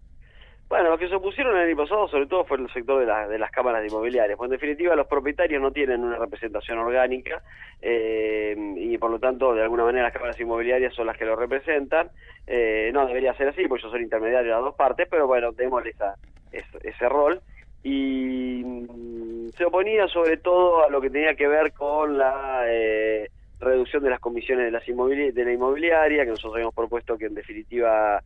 Bueno, 0.70 0.92
lo 0.92 1.00
que 1.00 1.10
se 1.10 1.16
opusieron 1.16 1.58
el 1.58 1.68
año 1.68 1.76
pasado 1.76 2.08
sobre 2.08 2.28
todo 2.28 2.46
fue 2.46 2.58
el 2.58 2.72
sector 2.72 3.04
de, 3.04 3.28
de 3.28 3.40
las 3.40 3.50
cámaras 3.50 3.82
de 3.82 3.88
inmobiliarias, 3.88 4.38
pues 4.38 4.50
en 4.50 4.52
definitiva 4.52 4.96
los 4.96 5.08
propietarios 5.08 5.60
no 5.60 5.72
tienen 5.72 6.04
una 6.04 6.18
representación 6.18 6.78
orgánica 6.78 7.42
eh, 7.82 8.56
y 8.78 8.96
por 9.00 9.10
lo 9.10 9.18
tanto 9.18 9.56
de 9.56 9.64
alguna 9.64 9.86
manera 9.86 10.04
las 10.04 10.14
cámaras 10.14 10.40
inmobiliarias 10.40 10.94
son 10.94 11.08
las 11.08 11.18
que 11.18 11.26
lo 11.26 11.36
representan. 11.36 12.12
Eh, 12.46 12.92
no 12.94 13.08
debería 13.08 13.34
ser 13.34 13.48
así, 13.48 13.68
pues 13.68 13.82
ellos 13.82 13.94
son 13.94 14.02
intermediarios 14.04 14.46
de 14.46 14.52
las 14.52 14.62
dos 14.62 14.76
partes, 14.76 15.08
pero 15.10 15.26
bueno, 15.26 15.54
tenemos 15.54 15.84
esa, 15.88 16.14
ese, 16.52 17.10
rol. 17.10 17.42
Y 17.82 18.62
mm, 18.64 19.50
se 19.58 19.66
oponía 19.66 20.08
sobre 20.08 20.38
todo 20.38 20.86
a 20.86 20.90
lo 20.92 21.02
que 21.02 21.10
tenía 21.10 21.34
que 21.34 21.48
ver 21.48 21.74
con 21.74 22.16
la 22.16 22.66
eh, 22.68 23.28
reducción 23.60 24.04
de 24.04 24.12
las 24.12 24.20
comisiones 24.20 24.66
de, 24.66 24.72
las 24.72 24.86
de 24.86 25.46
la 25.46 25.52
inmobiliaria, 25.52 26.26
que 26.26 26.30
nosotros 26.30 26.54
habíamos 26.54 26.76
propuesto 26.76 27.18
que 27.18 27.26
en 27.26 27.34
definitiva 27.34 28.22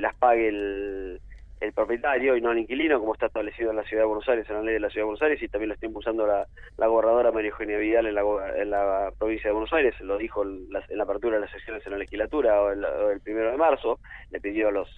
las 0.00 0.14
pague 0.14 0.48
el 0.48 1.20
el 1.64 1.72
propietario 1.72 2.36
y 2.36 2.40
no 2.40 2.52
el 2.52 2.58
inquilino, 2.58 3.00
como 3.00 3.14
está 3.14 3.26
establecido 3.26 3.70
en 3.70 3.76
la 3.76 3.84
Ciudad 3.84 4.02
de 4.02 4.06
Buenos 4.06 4.28
Aires, 4.28 4.48
en 4.48 4.56
la 4.56 4.62
ley 4.62 4.74
de 4.74 4.80
la 4.80 4.90
Ciudad 4.90 5.02
de 5.02 5.06
Buenos 5.06 5.22
Aires, 5.22 5.42
y 5.42 5.48
también 5.48 5.68
lo 5.68 5.74
está 5.74 5.86
impulsando 5.86 6.26
la, 6.26 6.46
la 6.76 6.86
gobernadora 6.86 7.32
María 7.32 7.50
Eugenia 7.50 7.78
Vidal 7.78 8.06
en 8.06 8.14
la, 8.14 8.22
en 8.56 8.70
la 8.70 9.12
provincia 9.18 9.48
de 9.48 9.54
Buenos 9.54 9.72
Aires, 9.72 9.98
lo 10.00 10.18
dijo 10.18 10.42
en 10.42 10.68
la, 10.70 11.02
apertura 11.02 11.36
de 11.36 11.42
las 11.42 11.50
sesiones 11.50 11.84
en 11.86 11.92
la 11.92 11.98
legislatura 11.98 12.62
o 12.62 12.70
el, 12.70 13.20
primero 13.20 13.50
de 13.50 13.56
marzo, 13.56 13.98
le 14.30 14.40
pidió 14.40 14.68
a 14.68 14.72
los 14.72 14.88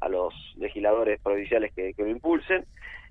a 0.00 0.08
los 0.08 0.32
legisladores 0.58 1.20
provinciales 1.20 1.72
que, 1.74 1.92
lo 1.98 2.06
impulsen. 2.06 2.64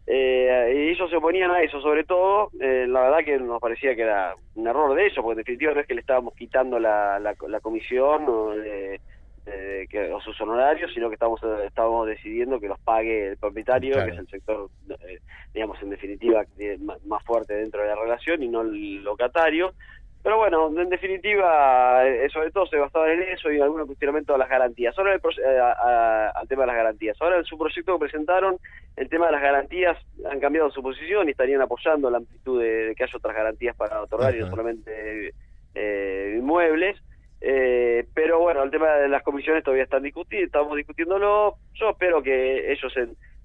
Eh, 0.10 0.72
y 0.74 0.92
ellos 0.92 1.10
se 1.10 1.18
oponían 1.18 1.52
a 1.52 1.62
eso, 1.62 1.82
sobre 1.82 2.06
todo, 2.06 2.50
eh, 2.62 2.86
la 2.88 3.02
verdad 3.02 3.26
que 3.26 3.38
nos 3.40 3.60
parecía 3.60 3.94
que 3.94 4.04
era 4.04 4.36
un 4.56 4.66
error 4.66 4.96
de 4.96 5.06
ellos, 5.06 5.18
porque 5.18 5.34
en 5.34 5.38
definitiva 5.40 5.74
no 5.74 5.82
es 5.82 5.88
que 5.88 5.96
le 5.96 6.00
estábamos 6.00 6.34
quitando 6.34 6.80
la, 6.80 7.20
la, 7.20 7.36
la 7.46 7.60
comisión 7.60 8.24
o 8.30 8.52
de, 8.52 9.02
que, 9.90 10.12
o 10.12 10.22
sus 10.22 10.40
honorarios, 10.42 10.94
sino 10.94 11.10
que 11.10 11.16
estamos, 11.16 11.42
estamos 11.66 12.08
decidiendo 12.08 12.60
que 12.60 12.68
los 12.68 12.80
pague 12.80 13.30
el 13.30 13.38
propietario, 13.38 13.96
que 14.04 14.12
es 14.12 14.18
el 14.18 14.28
sector, 14.28 14.70
eh, 14.90 15.20
digamos, 15.54 15.82
en 15.82 15.90
definitiva, 15.90 16.44
más 17.06 17.24
fuerte 17.24 17.54
dentro 17.56 17.82
de 17.82 17.88
la 17.88 17.96
relación 17.96 18.44
y 18.44 18.48
no 18.48 18.62
el 18.62 19.04
locatario. 19.04 19.74
Pero 20.28 20.40
bueno, 20.40 20.68
en 20.78 20.90
definitiva, 20.90 22.06
eh, 22.06 22.28
sobre 22.30 22.52
todo 22.52 22.66
se 22.68 22.76
basaba 22.76 23.10
en 23.14 23.22
eso 23.22 23.50
y 23.50 23.56
en 23.56 23.62
algún 23.62 23.86
cuestionamiento 23.86 24.34
de 24.34 24.40
las 24.40 24.50
garantías. 24.50 24.94
Ahora 24.98 25.14
el, 25.14 25.22
eh, 25.22 25.60
al 26.36 26.48
tema 26.50 26.64
de 26.64 26.68
las 26.68 26.76
garantías. 26.76 27.16
Ahora 27.22 27.38
en 27.38 27.46
su 27.46 27.58
proyecto 27.58 27.94
que 27.94 28.08
presentaron, 28.10 28.58
el 28.98 29.08
tema 29.08 29.28
de 29.28 29.32
las 29.32 29.42
garantías 29.42 29.98
han 30.30 30.42
cambiado 30.42 30.70
su 30.72 30.82
posición 30.82 31.28
y 31.28 31.32
estarían 31.32 31.62
apoyando 31.62 32.10
la 32.10 32.18
amplitud 32.18 32.62
de, 32.62 32.94
que 32.98 33.06
haya 33.06 33.18
otras 33.18 33.36
garantías 33.36 33.76
para 33.78 34.02
otorgar 34.02 34.36
y 34.36 34.40
no 34.40 34.50
solamente 34.50 35.34
eh, 35.76 36.36
inmuebles. 36.38 36.98
Eh, 37.40 38.06
pero 38.14 38.40
bueno, 38.40 38.64
el 38.64 38.72
tema 38.72 38.94
de 38.96 39.10
las 39.10 39.24
comisiones 39.24 39.64
todavía 39.64 39.84
están 39.84 40.04
discutiendo, 40.04 40.46
estamos 40.46 40.76
discutiéndolo. 40.76 41.56
Yo 41.74 41.90
espero 41.92 42.22
que 42.22 42.72
ellos 42.72 42.94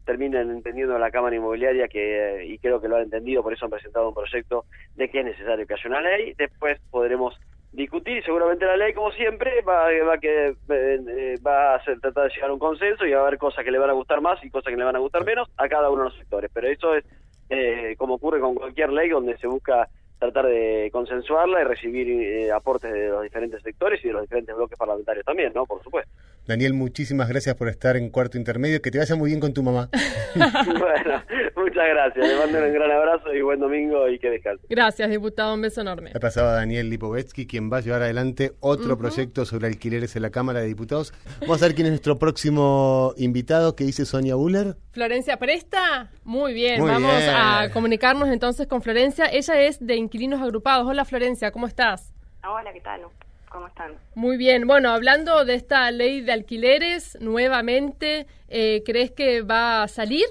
terminen 0.04 0.50
entendiendo 0.50 0.98
la 0.98 1.10
Cámara 1.10 1.36
Inmobiliaria 1.36 1.88
que 1.88 2.44
y 2.46 2.58
creo 2.58 2.80
que 2.80 2.88
lo 2.88 2.96
han 2.96 3.04
entendido, 3.04 3.42
por 3.42 3.52
eso 3.52 3.66
han 3.66 3.70
presentado 3.70 4.08
un 4.08 4.14
proyecto 4.14 4.64
de 4.96 5.08
que 5.08 5.20
es 5.20 5.24
necesario 5.24 5.66
que 5.66 5.74
haya 5.74 5.88
una 5.88 6.00
ley. 6.00 6.34
Después 6.36 6.80
podremos 6.90 7.38
discutir 7.72 8.22
seguramente 8.24 8.66
la 8.66 8.76
ley, 8.76 8.92
como 8.92 9.10
siempre, 9.12 9.62
va, 9.62 9.86
va, 10.06 10.18
que, 10.18 10.54
eh, 10.68 11.34
va 11.46 11.74
a 11.74 11.84
ser, 11.84 12.00
tratar 12.00 12.24
de 12.24 12.34
llegar 12.34 12.50
a 12.50 12.52
un 12.52 12.58
consenso 12.58 13.06
y 13.06 13.12
va 13.12 13.20
a 13.20 13.26
haber 13.26 13.38
cosas 13.38 13.64
que 13.64 13.70
le 13.70 13.78
van 13.78 13.90
a 13.90 13.94
gustar 13.94 14.20
más 14.20 14.42
y 14.44 14.50
cosas 14.50 14.70
que 14.70 14.76
le 14.76 14.84
van 14.84 14.96
a 14.96 15.00
gustar 15.00 15.24
menos 15.24 15.48
a 15.56 15.68
cada 15.68 15.90
uno 15.90 16.04
de 16.04 16.08
los 16.10 16.18
sectores. 16.18 16.50
Pero 16.52 16.68
eso 16.68 16.94
es 16.94 17.04
eh, 17.48 17.94
como 17.98 18.14
ocurre 18.14 18.40
con 18.40 18.54
cualquier 18.54 18.90
ley 18.92 19.08
donde 19.08 19.36
se 19.38 19.46
busca 19.46 19.88
tratar 20.22 20.46
de 20.46 20.88
consensuarla 20.92 21.62
y 21.62 21.64
recibir 21.64 22.08
eh, 22.08 22.52
aportes 22.52 22.92
de 22.92 23.08
los 23.08 23.24
diferentes 23.24 23.60
sectores 23.60 24.00
y 24.04 24.08
de 24.08 24.12
los 24.12 24.22
diferentes 24.22 24.54
bloques 24.54 24.78
parlamentarios 24.78 25.24
también, 25.24 25.52
¿no? 25.52 25.66
Por 25.66 25.82
supuesto. 25.82 26.12
Daniel, 26.46 26.74
muchísimas 26.74 27.28
gracias 27.28 27.54
por 27.54 27.68
estar 27.68 27.96
en 27.96 28.10
Cuarto 28.10 28.36
Intermedio. 28.36 28.82
Que 28.82 28.90
te 28.90 28.98
vaya 28.98 29.14
muy 29.14 29.30
bien 29.30 29.40
con 29.40 29.52
tu 29.52 29.62
mamá. 29.62 29.88
bueno, 30.34 31.22
muchas 31.56 31.88
gracias. 31.88 32.28
Le 32.28 32.36
mando 32.36 32.58
un 32.58 32.72
gran 32.72 32.90
abrazo 32.90 33.32
y 33.32 33.42
buen 33.42 33.60
domingo 33.60 34.08
y 34.08 34.18
que 34.18 34.30
descanse. 34.30 34.64
Gracias, 34.68 35.10
diputado. 35.10 35.54
Un 35.54 35.62
beso 35.62 35.80
enorme. 35.80 36.10
Ha 36.14 36.20
pasado 36.20 36.52
Daniel 36.52 36.88
Lipovetsky, 36.90 37.46
quien 37.46 37.70
va 37.72 37.78
a 37.78 37.80
llevar 37.80 38.02
adelante 38.02 38.52
otro 38.60 38.96
proyecto 38.98 39.44
sobre 39.44 39.68
alquileres 39.68 40.14
en 40.16 40.22
la 40.22 40.30
Cámara 40.30 40.60
de 40.60 40.66
Diputados. 40.66 41.12
Vamos 41.40 41.62
a 41.62 41.66
ver 41.66 41.74
quién 41.74 41.86
es 41.86 41.92
nuestro 41.92 42.18
próximo 42.18 43.14
invitado, 43.16 43.76
que 43.76 43.84
dice 43.84 44.04
Sonia 44.04 44.34
Buller. 44.34 44.76
Florencia 44.92 45.38
Presta. 45.38 46.10
Muy 46.24 46.52
bien, 46.52 46.84
vamos 46.84 47.22
a 47.28 47.70
comunicarnos 47.72 48.28
entonces 48.28 48.66
con 48.66 48.82
Florencia. 48.82 49.26
Ella 49.26 49.60
es 49.62 49.84
de 49.84 49.96
Inquilinos 50.12 50.42
Agrupados. 50.42 50.86
Hola 50.86 51.06
Florencia, 51.06 51.50
¿cómo 51.52 51.66
estás? 51.66 52.12
Hola, 52.46 52.70
¿qué 52.74 52.82
tal? 52.82 53.00
¿Cómo 53.48 53.66
están? 53.66 53.94
Muy 54.14 54.36
bien. 54.36 54.66
Bueno, 54.66 54.90
hablando 54.90 55.46
de 55.46 55.54
esta 55.54 55.90
ley 55.90 56.20
de 56.20 56.32
alquileres, 56.32 57.16
nuevamente, 57.22 58.26
eh, 58.48 58.82
¿crees 58.84 59.10
que 59.10 59.40
va 59.40 59.82
a 59.82 59.88
salir 59.88 60.26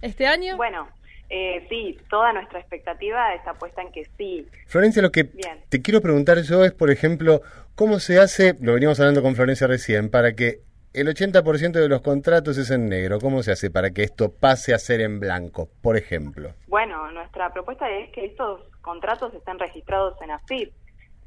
este 0.00 0.28
año? 0.28 0.56
Bueno, 0.56 0.88
eh, 1.28 1.66
sí, 1.68 1.98
toda 2.08 2.32
nuestra 2.32 2.60
expectativa 2.60 3.34
está 3.34 3.54
puesta 3.54 3.82
en 3.82 3.90
que 3.90 4.04
sí. 4.16 4.46
Florencia, 4.68 5.02
lo 5.02 5.10
que 5.10 5.24
te 5.24 5.82
quiero 5.82 6.00
preguntar 6.00 6.40
yo 6.42 6.64
es, 6.64 6.70
por 6.70 6.92
ejemplo, 6.92 7.42
¿cómo 7.74 7.98
se 7.98 8.20
hace, 8.20 8.54
lo 8.60 8.74
venimos 8.74 9.00
hablando 9.00 9.22
con 9.22 9.34
Florencia 9.34 9.66
recién, 9.66 10.08
para 10.08 10.36
que 10.36 10.60
el 10.92 11.08
80% 11.08 11.72
de 11.72 11.88
los 11.88 12.02
contratos 12.02 12.58
es 12.58 12.70
en 12.70 12.88
negro? 12.88 13.18
¿Cómo 13.20 13.42
se 13.42 13.52
hace 13.52 13.70
para 13.70 13.90
que 13.90 14.02
esto 14.02 14.32
pase 14.32 14.74
a 14.74 14.78
ser 14.78 15.00
en 15.00 15.20
blanco, 15.20 15.68
por 15.82 15.96
ejemplo? 15.96 16.54
Bueno, 16.66 17.10
nuestra 17.12 17.52
propuesta 17.52 17.88
es 17.90 18.10
que 18.10 18.24
estos 18.24 18.62
contratos 18.80 19.32
estén 19.34 19.58
registrados 19.58 20.20
en 20.22 20.30
AFIP 20.30 20.72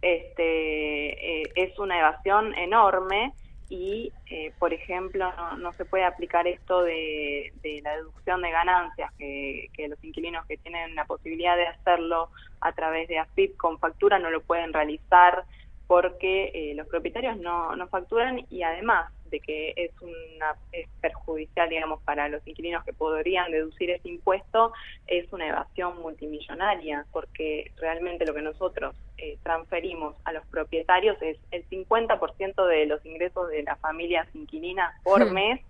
este, 0.03 1.43
eh, 1.43 1.51
es 1.55 1.79
una 1.79 1.98
evasión 1.98 2.53
enorme 2.55 3.34
y, 3.70 4.12
eh, 4.29 4.51
por 4.60 4.74
ejemplo, 4.74 5.32
no, 5.58 5.72
se 5.74 5.86
puede 5.86 6.03
aplicar 6.03 6.46
esto 6.46 6.84
de, 6.84 7.53
la 7.82 7.96
deducción 7.96 8.41
de 8.41 8.51
ganancias, 8.51 9.12
que, 9.17 9.70
los 9.88 10.03
inquilinos 10.03 10.46
que 10.46 10.58
tienen 10.58 10.93
la 10.93 11.05
posibilidad 11.05 11.55
de 11.55 11.67
hacerlo 11.67 12.29
a 12.60 12.74
través 12.74 13.08
de 13.08 13.17
AFIP 13.17 13.55
con 13.55 13.79
factura 13.79 14.20
no 14.20 14.29
lo 14.29 14.41
pueden 14.41 14.74
realizar 14.74 15.46
porque 15.88 16.51
eh, 16.53 16.75
los 16.75 16.88
propietarios 16.88 17.38
no, 17.38 17.74
no 17.77 17.88
facturan 17.88 18.46
y 18.50 18.63
además 18.63 19.10
que 19.40 19.74
es, 19.75 19.92
una, 20.02 20.56
es 20.72 20.88
perjudicial, 21.02 21.70
digamos, 21.70 22.02
para 22.04 22.30
los 22.30 22.46
inquilinos 22.48 22.84
que 22.84 22.94
podrían 22.94 23.52
deducir 23.52 23.90
ese 23.90 24.10
impuesto, 24.10 24.74
es 25.08 25.32
una 25.32 25.48
evasión 25.48 26.02
multimillonaria, 26.02 27.06
porque 27.12 27.72
realmente 27.78 28.25
lo 28.25 28.34
que 28.34 28.42
nosotros 28.42 28.96
eh, 29.18 29.38
transferimos 29.44 30.16
a 30.25 30.34
los 30.34 30.46
propietarios 30.48 31.22
es 31.22 31.38
el 31.52 31.68
50% 31.70 32.68
de 32.68 32.86
los 32.86 33.06
ingresos 33.06 33.50
de 33.50 33.63
las 33.63 33.80
familias 33.80 34.28
inquilinas 34.34 34.94
por 35.04 35.25
hmm. 35.25 35.34
mes, 35.34 35.62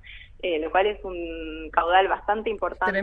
eh, 0.41 0.59
lo 0.59 0.71
cual 0.71 0.87
es 0.87 1.03
un 1.03 1.69
caudal 1.71 2.07
bastante 2.07 2.49
importante 2.49 3.01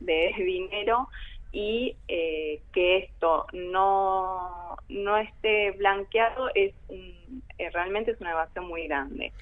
De, 0.00 0.34
dinero 0.36 1.08
y 1.52 1.96
eh, 2.06 2.60
que 2.72 2.98
esto 2.98 3.46
no, 3.52 4.76
no 4.88 5.16
esté 5.16 5.72
blanqueado 5.72 6.50
es 6.54 6.74
realmente 7.72 8.12
es 8.12 8.20
una 8.20 8.32
evasión 8.32 8.66
muy 8.66 8.86
grande. 8.86 9.32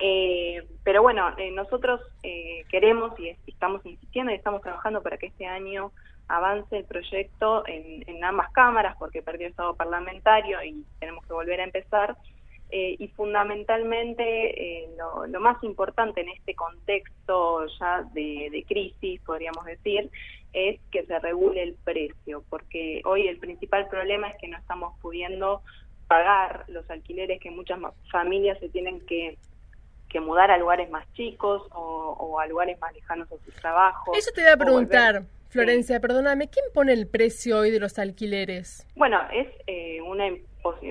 Eh, 0.00 0.66
pero 0.82 1.02
bueno, 1.02 1.36
eh, 1.36 1.50
nosotros 1.50 2.00
eh, 2.22 2.64
queremos 2.70 3.18
y 3.20 3.36
estamos 3.46 3.84
insistiendo 3.84 4.32
y 4.32 4.36
estamos 4.36 4.62
trabajando 4.62 5.02
para 5.02 5.18
que 5.18 5.26
este 5.26 5.46
año 5.46 5.92
avance 6.26 6.78
el 6.78 6.84
proyecto 6.84 7.64
en, 7.66 8.24
ambas 8.24 8.50
cámaras 8.52 8.96
porque 8.98 9.22
perdió 9.22 9.46
el 9.46 9.50
estado 9.50 9.74
parlamentario 9.74 10.62
y 10.62 10.84
tenemos 10.98 11.26
que 11.26 11.32
volver 11.32 11.60
a 11.60 11.64
empezar. 11.64 12.16
y 12.72 13.08
fundamentalmente 13.16 14.86
lo, 14.96 15.40
más 15.40 15.60
importante 15.64 16.20
en 16.20 16.28
este 16.28 16.54
contexto 16.54 17.66
ya 17.80 18.02
de, 18.14 18.48
de 18.52 18.62
crisis, 18.62 19.20
podríamos 19.22 19.64
decir, 19.64 20.08
es 20.52 20.80
que 20.92 21.04
se 21.04 21.18
regule 21.18 21.64
el 21.64 21.74
precio, 21.74 22.44
porque 22.48 23.02
hoy 23.04 23.26
el 23.26 23.38
principal 23.38 23.88
problema 23.88 24.28
es 24.28 24.36
que 24.36 24.48
no 24.48 24.56
estamos 24.56 24.96
pudiendo 25.00 25.62
pagar 26.06 26.64
los 26.68 26.88
alquileres 26.90 27.40
que 27.40 27.50
muchas 27.50 27.80
familias 28.10 28.58
se 28.60 28.68
tienen 28.68 29.00
que 29.06 29.36
que 30.10 30.20
mudar 30.20 30.50
a 30.50 30.58
lugares 30.58 30.90
más 30.90 31.10
chicos 31.14 31.62
o, 31.72 32.38
a 32.38 32.46
lugares 32.46 32.78
más 32.80 32.92
lejanos 32.92 33.30
a 33.32 33.44
sus 33.44 33.54
trabajos. 33.54 34.16
Eso 34.16 34.30
te 34.34 34.42
iba 34.42 34.52
a 34.52 34.56
preguntar, 34.56 35.22
Florencia, 35.48 36.00
perdóname, 36.00 36.48
¿quién 36.48 36.64
pone 36.74 36.92
el 36.92 37.06
precio 37.06 37.58
hoy 37.58 37.70
de 37.70 37.80
los 37.80 37.98
alquileres? 37.98 38.86
Bueno, 38.96 39.20
es 39.32 39.48
eh, 39.66 40.00
una 40.02 40.26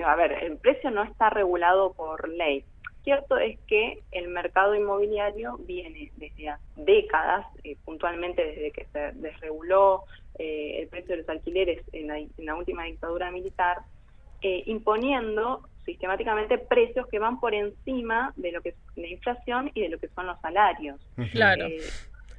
A 0.06 0.16
ver, 0.16 0.32
el 0.42 0.56
precio 0.56 0.90
no 0.90 1.02
está 1.04 1.30
regulado 1.30 1.92
por 1.92 2.28
ley. 2.28 2.64
Cierto 3.04 3.38
es 3.38 3.58
que 3.66 4.02
el 4.12 4.28
mercado 4.28 4.74
inmobiliario 4.74 5.56
viene 5.58 6.12
desde 6.16 6.50
hace 6.50 6.62
décadas, 6.76 7.46
eh, 7.64 7.76
puntualmente 7.84 8.44
desde 8.44 8.72
que 8.72 8.84
se 8.92 9.12
desreguló 9.14 10.04
eh, 10.38 10.82
el 10.82 10.88
precio 10.88 11.14
de 11.14 11.22
los 11.22 11.28
alquileres 11.28 11.82
en 11.92 12.08
la, 12.08 12.18
en 12.18 12.30
la 12.38 12.54
última 12.54 12.84
dictadura 12.84 13.30
militar, 13.30 13.78
eh, 14.42 14.62
imponiendo 14.66 15.62
sistemáticamente 15.90 16.58
precios 16.58 17.06
que 17.08 17.18
van 17.18 17.40
por 17.40 17.54
encima 17.54 18.32
de 18.36 18.52
lo 18.52 18.62
que 18.62 18.70
es 18.70 18.76
la 18.96 19.08
inflación 19.08 19.70
y 19.74 19.82
de 19.82 19.88
lo 19.88 19.98
que 19.98 20.08
son 20.08 20.26
los 20.26 20.40
salarios. 20.40 21.00
Claro. 21.32 21.66
Eh, 21.66 21.80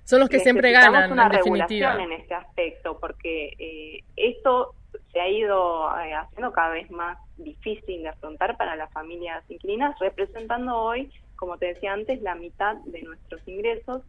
son 0.04 0.20
los 0.20 0.30
que 0.30 0.40
siempre 0.40 0.72
ganan. 0.72 1.12
una 1.12 1.26
en 1.26 1.32
regulación 1.32 2.00
en 2.02 2.12
este 2.14 2.34
aspecto, 2.34 3.00
porque 3.00 3.54
eh, 3.60 4.04
esto 4.16 4.76
se 5.12 5.20
ha 5.20 5.30
ido 5.30 5.90
eh, 6.00 6.14
haciendo 6.14 6.52
cada 6.52 6.70
vez 6.70 6.90
más 6.92 7.18
difícil 7.38 8.04
de 8.04 8.10
afrontar 8.10 8.58
para 8.58 8.76
las 8.76 8.92
familias 8.92 9.44
inquilinas, 9.50 9.98
representando 10.00 10.78
hoy, 10.78 11.12
como 11.36 11.58
te 11.58 11.68
decía 11.68 11.94
antes, 11.94 12.22
la 12.22 12.36
mitad 12.36 12.76
de 12.86 13.02
nuestros 13.04 13.46
ingresos 13.48 14.04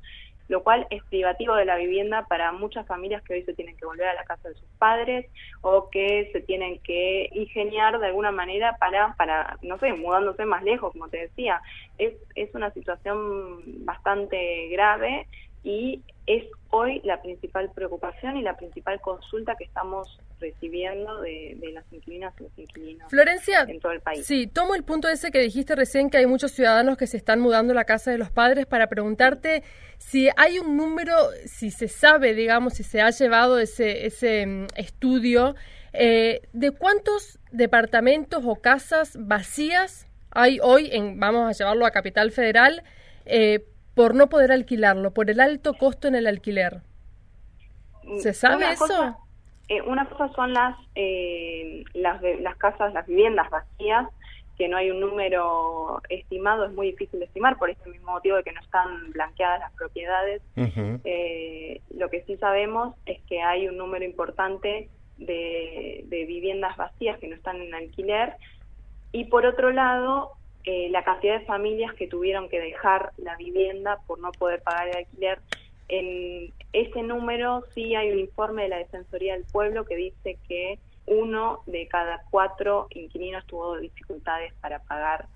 lo 0.49 0.63
cual 0.63 0.87
es 0.91 1.03
privativo 1.05 1.55
de 1.55 1.65
la 1.65 1.77
vivienda 1.77 2.27
para 2.29 2.53
muchas 2.53 2.87
familias 2.87 3.23
que 3.23 3.35
hoy 3.35 3.43
se 3.45 3.55
tienen 3.55 3.77
que 3.77 3.87
volver 3.87 4.09
a 4.09 4.15
la 4.15 4.25
casa 4.25 4.49
de 4.49 4.55
sus 4.55 4.69
padres 4.79 5.27
o 5.61 5.89
que 5.91 6.31
se 6.33 6.41
tienen 6.41 6.79
que 6.81 7.29
ingeniar 7.33 7.99
de 7.99 8.07
alguna 8.07 8.33
manera 8.33 8.77
para, 8.79 9.15
para 9.15 9.59
no 9.63 9.79
sé, 9.79 9.93
mudándose 9.93 10.45
más 10.45 10.63
lejos, 10.63 10.93
como 10.93 11.09
te 11.09 11.19
decía. 11.19 11.61
Es, 11.99 12.15
es 12.35 12.55
una 12.55 12.71
situación 12.73 13.85
bastante 13.85 14.69
grave 14.69 15.27
y 15.65 16.03
es 16.27 16.45
hoy 16.71 17.01
la 17.05 17.23
principal 17.23 17.71
preocupación 17.75 18.37
y 18.37 18.43
la 18.43 18.57
principal 18.57 19.01
consulta 19.01 19.55
que 19.57 19.65
estamos 19.65 20.19
recibiendo 20.43 21.23
de, 21.23 21.57
las 21.73 21.91
inquilinas 21.91 22.35
y 22.39 22.43
los 22.43 22.59
inquilinos 22.59 23.09
Florencia, 23.09 23.63
en 23.63 23.81
todo 23.81 23.93
el 23.93 24.01
país. 24.01 24.27
Sí, 24.27 24.47
tomo 24.47 24.75
el 24.75 24.83
punto 24.83 25.09
ese 25.09 25.31
que 25.31 25.39
dijiste 25.39 25.75
recién, 25.75 26.11
que 26.11 26.19
hay 26.19 26.27
muchos 26.27 26.53
ciudadanos 26.53 26.99
que 26.99 27.07
se 27.07 27.17
están 27.17 27.41
mudando 27.41 27.73
a 27.73 27.77
la 27.77 27.85
casa 27.85 28.11
de 28.11 28.19
los 28.19 28.31
padres 28.31 28.67
para 28.67 28.89
preguntarte 28.89 29.63
si 29.99 30.29
hay 30.37 30.59
un 30.59 30.77
número, 30.77 31.15
si 31.47 31.71
se 31.71 31.89
sabe, 31.89 32.35
digamos, 32.35 32.75
si 32.75 32.83
se 32.83 33.01
ha 33.01 33.11
llevado 33.11 33.59
ese, 33.59 34.05
ese 34.05 34.45
mm, 34.47 34.67
estudio, 34.77 35.55
eh, 35.93 36.43
de 36.53 36.73
cuántos 36.73 37.39
departamentos 37.53 38.43
o 38.45 38.57
casas 38.57 39.17
vacías 39.19 40.07
hay 40.31 40.59
hoy, 40.63 40.89
en, 40.93 41.21
vamos 41.21 41.49
a 41.49 41.53
llevarlo 41.53 41.87
a 41.87 41.91
Capital 41.91 42.33
Federal, 42.33 42.83
eh, 43.27 43.65
por 43.95 44.15
no 44.15 44.29
poder 44.29 44.51
alquilarlo, 44.51 45.13
por 45.13 45.31
el 45.31 45.41
alto 45.41 45.75
costo 45.75 46.09
en 46.09 46.15
el 46.15 46.27
alquiler. 46.27 46.83
¿Se 48.21 48.33
sabe 48.33 48.73
eso? 48.73 49.22
Eh, 49.73 49.81
una 49.87 50.05
cosa 50.05 50.29
son 50.35 50.53
las, 50.53 50.77
eh, 50.95 51.83
las, 51.95 52.21
las 52.41 52.57
casas, 52.57 52.93
las 52.93 53.07
viviendas 53.07 53.49
vacías, 53.49 54.07
que 54.59 54.69
no 54.69 54.77
hay 54.77 54.91
un 54.91 55.01
número 55.01 56.03
estimado, 56.11 56.67
es 56.67 56.73
muy 56.73 56.89
difícil 56.91 57.21
de 57.21 57.25
estimar 57.25 57.57
por 57.57 57.71
este 57.71 57.89
mismo 57.89 58.13
motivo 58.13 58.37
de 58.37 58.43
que 58.43 58.53
no 58.53 58.61
están 58.61 59.11
blanqueadas 59.13 59.61
las 59.61 59.73
propiedades. 59.73 60.43
Eh, 60.57 61.81
lo 61.97 62.11
que 62.11 62.21
sí 62.25 62.37
sabemos 62.37 62.95
es 63.07 63.23
que 63.23 63.41
hay 63.41 63.67
un 63.67 63.79
número 63.79 64.05
importante 64.05 64.91
de, 65.17 66.05
de 66.07 66.25
viviendas 66.27 66.77
vacías 66.77 67.19
que 67.19 67.29
no 67.29 67.37
están 67.37 67.57
en 67.63 67.75
alquiler 67.75 68.35
y 69.11 69.25
por 69.25 69.47
otro 69.47 69.71
lado 69.71 70.33
la 70.65 71.03
cantidad 71.03 71.41
de 71.41 71.47
familias 71.47 71.93
que 71.95 72.07
tuvieron 72.07 72.49
que 72.49 72.61
dejar 72.61 73.13
la 73.17 73.37
vivienda 73.37 73.99
por 74.07 74.21
no 74.21 74.31
poder 74.33 74.63
pagar 74.63 74.89
el 74.89 74.97
alquiler 74.99 75.41
en 75.89 76.53
ese 76.73 77.03
número 77.03 77.65
sí 77.75 77.95
hay 77.95 78.11
un 78.11 78.19
informe 78.19 78.63
de 78.63 78.69
la 78.69 78.79
Defensoría 78.79 79.35
del 79.35 79.45
Pueblo 79.45 79.85
que 79.85 79.97
dice 79.97 80.39
que 80.49 80.79
uno 81.07 81.63
de 81.67 81.87
cada 81.89 82.23
cuatro 82.31 82.87
inquilinos 82.91 83.45
tuvo 83.47 83.79
dificultades 83.79 84.55
para 84.61 84.79
pagar 84.81 85.27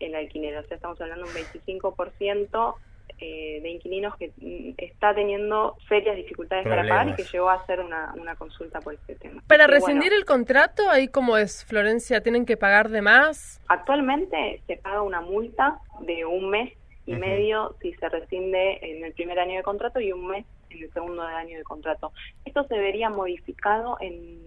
el 0.00 0.14
alquiler. 0.14 0.56
O 0.58 0.62
sea, 0.66 0.76
estamos 0.76 1.00
hablando 1.00 1.26
de 1.26 1.32
un 1.32 1.80
25% 1.80 2.74
eh, 3.18 3.60
de 3.62 3.70
inquilinos 3.70 4.14
que 4.16 4.32
mm, 4.36 4.74
está 4.76 5.14
teniendo 5.14 5.76
serias 5.88 6.16
dificultades 6.16 6.66
para 6.66 6.82
pagar 6.82 7.08
y 7.08 7.14
que 7.14 7.24
llegó 7.24 7.48
a 7.48 7.54
hacer 7.54 7.80
una, 7.80 8.36
consulta 8.36 8.80
por 8.80 8.94
este 8.94 9.14
tema. 9.14 9.42
Para 9.46 9.66
rescindir 9.66 10.12
el 10.12 10.26
contrato, 10.26 10.90
ahí 10.90 11.08
como 11.08 11.38
es, 11.38 11.64
Florencia, 11.64 12.20
¿tienen 12.20 12.44
que 12.44 12.58
pagar 12.58 12.90
de 12.90 13.00
más? 13.00 13.60
Actualmente 13.68 14.60
se 14.66 14.76
paga 14.76 15.00
una 15.00 15.22
multa 15.22 15.78
de 16.00 16.26
un 16.26 16.50
mes 16.50 16.74
y 17.06 17.14
medio 17.14 17.76
si 17.80 17.92
se 17.94 18.08
rescinde 18.08 18.78
en 18.82 19.04
el 19.04 19.12
primer 19.12 19.38
año 19.38 19.56
de 19.56 19.62
contrato 19.62 20.00
y 20.00 20.12
un 20.12 20.26
mes 20.26 20.44
en 20.70 20.82
el 20.82 20.92
segundo 20.92 21.22
año 21.22 21.56
de 21.56 21.64
contrato. 21.64 22.12
Esto 22.44 22.64
se 22.64 22.76
vería 22.78 23.08
modificado 23.10 23.96
en, 24.00 24.44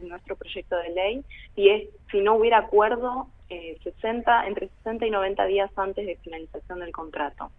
nuestro 0.00 0.36
proyecto 0.36 0.74
de 0.78 0.88
ley 0.88 1.24
si 1.54 1.68
es 1.68 1.88
si 2.10 2.22
no 2.22 2.36
hubiera 2.36 2.56
acuerdo 2.56 3.26
eh, 3.50 3.76
60 3.82 4.46
entre 4.46 4.68
60 4.68 5.04
y 5.04 5.10
90 5.10 5.44
días 5.44 5.70
antes 5.76 6.06
de 6.06 6.16
finalización 6.16 6.80
del 6.80 6.92
contrato. 6.92 7.50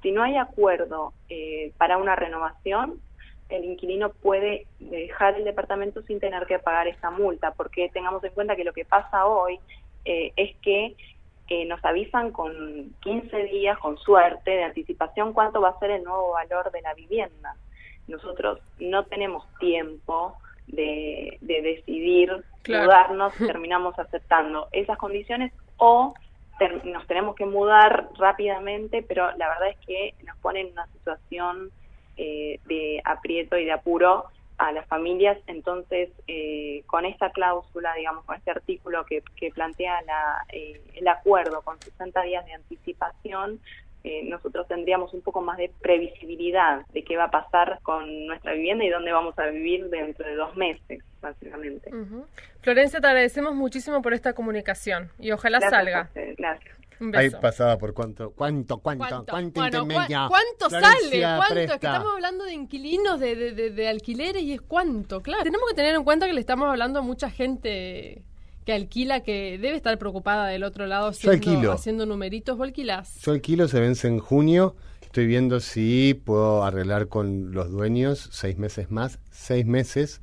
Si 0.00 0.12
no 0.12 0.22
hay 0.22 0.38
acuerdo 0.38 1.12
eh, 1.28 1.72
para 1.76 1.98
una 1.98 2.16
renovación, 2.16 3.00
el 3.50 3.64
inquilino 3.66 4.10
puede 4.10 4.66
dejar 4.80 5.34
el 5.34 5.44
departamento 5.44 6.00
sin 6.02 6.20
tener 6.20 6.46
que 6.46 6.58
pagar 6.58 6.88
esta 6.88 7.10
multa, 7.10 7.52
porque 7.52 7.90
tengamos 7.90 8.24
en 8.24 8.32
cuenta 8.32 8.56
que 8.56 8.64
lo 8.64 8.72
que 8.72 8.86
pasa 8.86 9.26
hoy 9.26 9.58
eh, 10.04 10.32
es 10.36 10.56
que 10.62 10.96
nos 11.66 11.84
avisan 11.84 12.30
con 12.30 12.94
15 13.00 13.44
días, 13.44 13.78
con 13.78 13.98
suerte, 13.98 14.50
de 14.50 14.64
anticipación 14.64 15.32
cuánto 15.32 15.60
va 15.60 15.70
a 15.70 15.78
ser 15.78 15.90
el 15.90 16.04
nuevo 16.04 16.32
valor 16.32 16.70
de 16.70 16.82
la 16.82 16.94
vivienda. 16.94 17.54
Nosotros 18.08 18.60
no 18.78 19.04
tenemos 19.04 19.44
tiempo 19.58 20.36
de, 20.66 21.38
decidir 21.40 22.44
mudarnos, 22.68 23.34
terminamos 23.38 23.98
aceptando 23.98 24.68
esas 24.72 24.98
condiciones 24.98 25.52
o 25.76 26.14
nos 26.84 27.06
tenemos 27.08 27.34
que 27.34 27.44
mudar 27.44 28.08
rápidamente, 28.18 29.02
pero 29.02 29.36
la 29.36 29.48
verdad 29.48 29.70
es 29.70 29.86
que 29.86 30.14
nos 30.24 30.36
ponen 30.38 30.66
en 30.66 30.72
una 30.72 30.86
situación 30.88 31.70
eh, 32.16 32.60
de 32.66 33.00
aprieto 33.04 33.56
y 33.56 33.64
de 33.64 33.72
apuro 33.72 34.26
a 34.68 34.72
las 34.72 34.86
familias. 34.86 35.38
Entonces, 35.46 36.10
eh, 36.26 36.82
con 36.86 37.04
esta 37.04 37.30
cláusula, 37.30 37.94
digamos, 37.94 38.24
con 38.24 38.36
este 38.36 38.50
artículo 38.50 39.04
que, 39.06 39.22
plantea 39.52 40.00
eh, 40.52 40.80
el 40.94 41.08
acuerdo 41.08 41.62
con 41.62 41.80
60 41.80 42.22
días 42.22 42.44
de 42.46 42.54
anticipación, 42.54 43.60
eh, 44.04 44.24
nosotros 44.24 44.66
tendríamos 44.66 45.14
un 45.14 45.22
poco 45.22 45.42
más 45.42 45.58
de 45.58 45.70
previsibilidad 45.80 46.84
de 46.88 47.04
qué 47.04 47.16
va 47.16 47.24
a 47.24 47.30
pasar 47.30 47.78
con 47.82 48.26
nuestra 48.26 48.52
vivienda 48.52 48.84
y 48.84 48.88
dónde 48.88 49.12
vamos 49.12 49.38
a 49.38 49.46
vivir 49.46 49.88
dentro 49.90 50.26
de 50.26 50.34
dos 50.34 50.56
meses, 50.56 51.04
básicamente. 51.20 51.90
Florencia, 52.62 53.00
te 53.00 53.06
agradecemos 53.06 53.54
muchísimo 53.54 54.02
por 54.02 54.12
esta 54.12 54.32
comunicación 54.32 55.10
y 55.18 55.30
ojalá 55.30 55.60
salga. 55.60 56.10
Gracias. 56.36 56.81
Ahí 57.14 57.30
pasaba 57.30 57.78
por 57.78 57.94
cuánto, 57.94 58.30
cuánto, 58.30 58.78
cuánto, 58.78 59.24
cuánto, 59.28 59.60
cuánto 59.60 59.86
¿Cuánto 59.86 60.70
sale? 60.70 61.20
¿Cuánto? 61.20 61.56
Es 61.56 61.70
que 61.70 61.74
estamos 61.74 62.12
hablando 62.14 62.44
de 62.44 62.52
inquilinos, 62.52 63.18
de, 63.18 63.34
de, 63.34 63.70
de, 63.70 63.88
alquileres 63.88 64.42
y 64.42 64.52
es 64.52 64.60
cuánto, 64.60 65.20
claro. 65.20 65.42
Tenemos 65.42 65.68
que 65.68 65.74
tener 65.74 65.94
en 65.94 66.04
cuenta 66.04 66.26
que 66.26 66.32
le 66.32 66.40
estamos 66.40 66.68
hablando 66.68 67.00
a 67.00 67.02
mucha 67.02 67.30
gente 67.30 68.22
que 68.64 68.72
alquila, 68.72 69.20
que 69.20 69.58
debe 69.58 69.76
estar 69.76 69.98
preocupada 69.98 70.46
del 70.46 70.62
otro 70.64 70.86
lado 70.86 71.08
haciendo, 71.08 71.72
haciendo 71.72 72.06
numeritos. 72.06 72.56
¿Vos 72.56 72.68
alquilás? 72.68 73.20
Yo 73.22 73.32
alquilo, 73.32 73.68
se 73.68 73.80
vence 73.80 74.08
en 74.08 74.18
junio. 74.18 74.76
Estoy 75.02 75.26
viendo 75.26 75.60
si 75.60 76.14
puedo 76.14 76.64
arreglar 76.64 77.08
con 77.08 77.52
los 77.52 77.70
dueños 77.70 78.28
seis 78.32 78.56
meses 78.56 78.90
más, 78.90 79.18
seis 79.30 79.66
meses, 79.66 80.22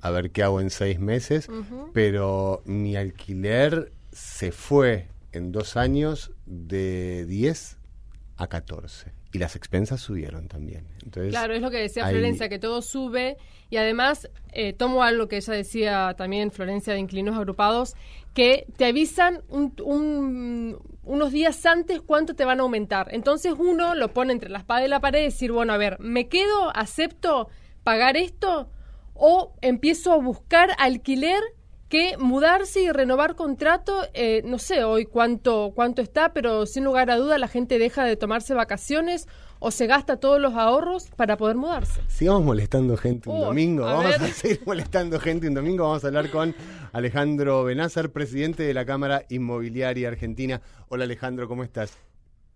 a 0.00 0.10
ver 0.10 0.30
qué 0.30 0.44
hago 0.44 0.60
en 0.60 0.70
seis 0.70 1.00
meses, 1.00 1.48
pero 1.92 2.62
mi 2.64 2.94
alquiler 2.94 3.90
se 4.12 4.52
fue 4.52 5.08
en 5.32 5.52
dos 5.52 5.76
años 5.76 6.32
de 6.46 7.26
10 7.26 7.78
a 8.36 8.46
14. 8.48 9.12
Y 9.32 9.38
las 9.38 9.54
expensas 9.54 10.00
subieron 10.00 10.48
también. 10.48 10.88
Entonces, 11.04 11.30
claro, 11.30 11.54
es 11.54 11.62
lo 11.62 11.70
que 11.70 11.76
decía 11.76 12.08
Florencia, 12.08 12.48
que 12.48 12.58
todo 12.58 12.82
sube. 12.82 13.36
Y 13.68 13.76
además, 13.76 14.28
eh, 14.52 14.72
tomo 14.72 15.04
algo 15.04 15.28
que 15.28 15.36
ella 15.36 15.54
decía 15.54 16.14
también, 16.16 16.50
Florencia, 16.50 16.94
de 16.94 16.98
Inclinos 16.98 17.36
Agrupados, 17.36 17.94
que 18.34 18.66
te 18.76 18.86
avisan 18.86 19.42
unos 19.48 21.32
días 21.32 21.64
antes 21.64 22.00
cuánto 22.00 22.34
te 22.34 22.44
van 22.44 22.58
a 22.58 22.62
aumentar. 22.62 23.08
Entonces 23.12 23.54
uno 23.56 23.94
lo 23.94 24.12
pone 24.12 24.32
entre 24.32 24.50
la 24.50 24.58
espada 24.58 24.84
y 24.84 24.88
la 24.88 25.00
pared 25.00 25.20
y 25.20 25.24
decir, 25.24 25.52
bueno, 25.52 25.72
a 25.72 25.76
ver, 25.76 26.00
¿me 26.00 26.28
quedo, 26.28 26.76
acepto 26.76 27.48
pagar 27.84 28.16
esto? 28.16 28.68
¿O 29.14 29.54
empiezo 29.60 30.12
a 30.12 30.16
buscar 30.16 30.70
alquiler 30.78 31.40
que 31.90 32.16
mudarse 32.16 32.82
y 32.82 32.90
renovar 32.92 33.34
contrato, 33.34 34.06
eh, 34.14 34.42
no 34.46 34.60
sé 34.60 34.84
hoy 34.84 35.04
cuánto, 35.04 35.72
cuánto 35.74 36.00
está, 36.00 36.32
pero 36.32 36.64
sin 36.64 36.84
lugar 36.84 37.10
a 37.10 37.16
duda 37.16 37.36
la 37.36 37.48
gente 37.48 37.80
deja 37.80 38.04
de 38.04 38.16
tomarse 38.16 38.54
vacaciones 38.54 39.26
o 39.58 39.72
se 39.72 39.88
gasta 39.88 40.16
todos 40.16 40.40
los 40.40 40.54
ahorros 40.54 41.08
para 41.16 41.36
poder 41.36 41.56
mudarse. 41.56 42.00
Sigamos 42.06 42.44
molestando 42.44 42.96
gente 42.96 43.28
un 43.28 43.40
domingo, 43.40 43.84
vamos 43.84 44.14
a 44.14 44.28
seguir 44.28 44.62
molestando 44.64 45.18
gente 45.18 45.48
un 45.48 45.54
domingo, 45.54 45.82
vamos 45.82 46.04
a 46.04 46.06
hablar 46.06 46.30
con 46.30 46.54
Alejandro 46.92 47.64
Benázar, 47.64 48.10
presidente 48.10 48.62
de 48.62 48.72
la 48.72 48.86
Cámara 48.86 49.24
Inmobiliaria 49.28 50.08
Argentina. 50.08 50.62
Hola 50.88 51.04
Alejandro, 51.04 51.48
¿cómo 51.48 51.64
estás? 51.64 51.98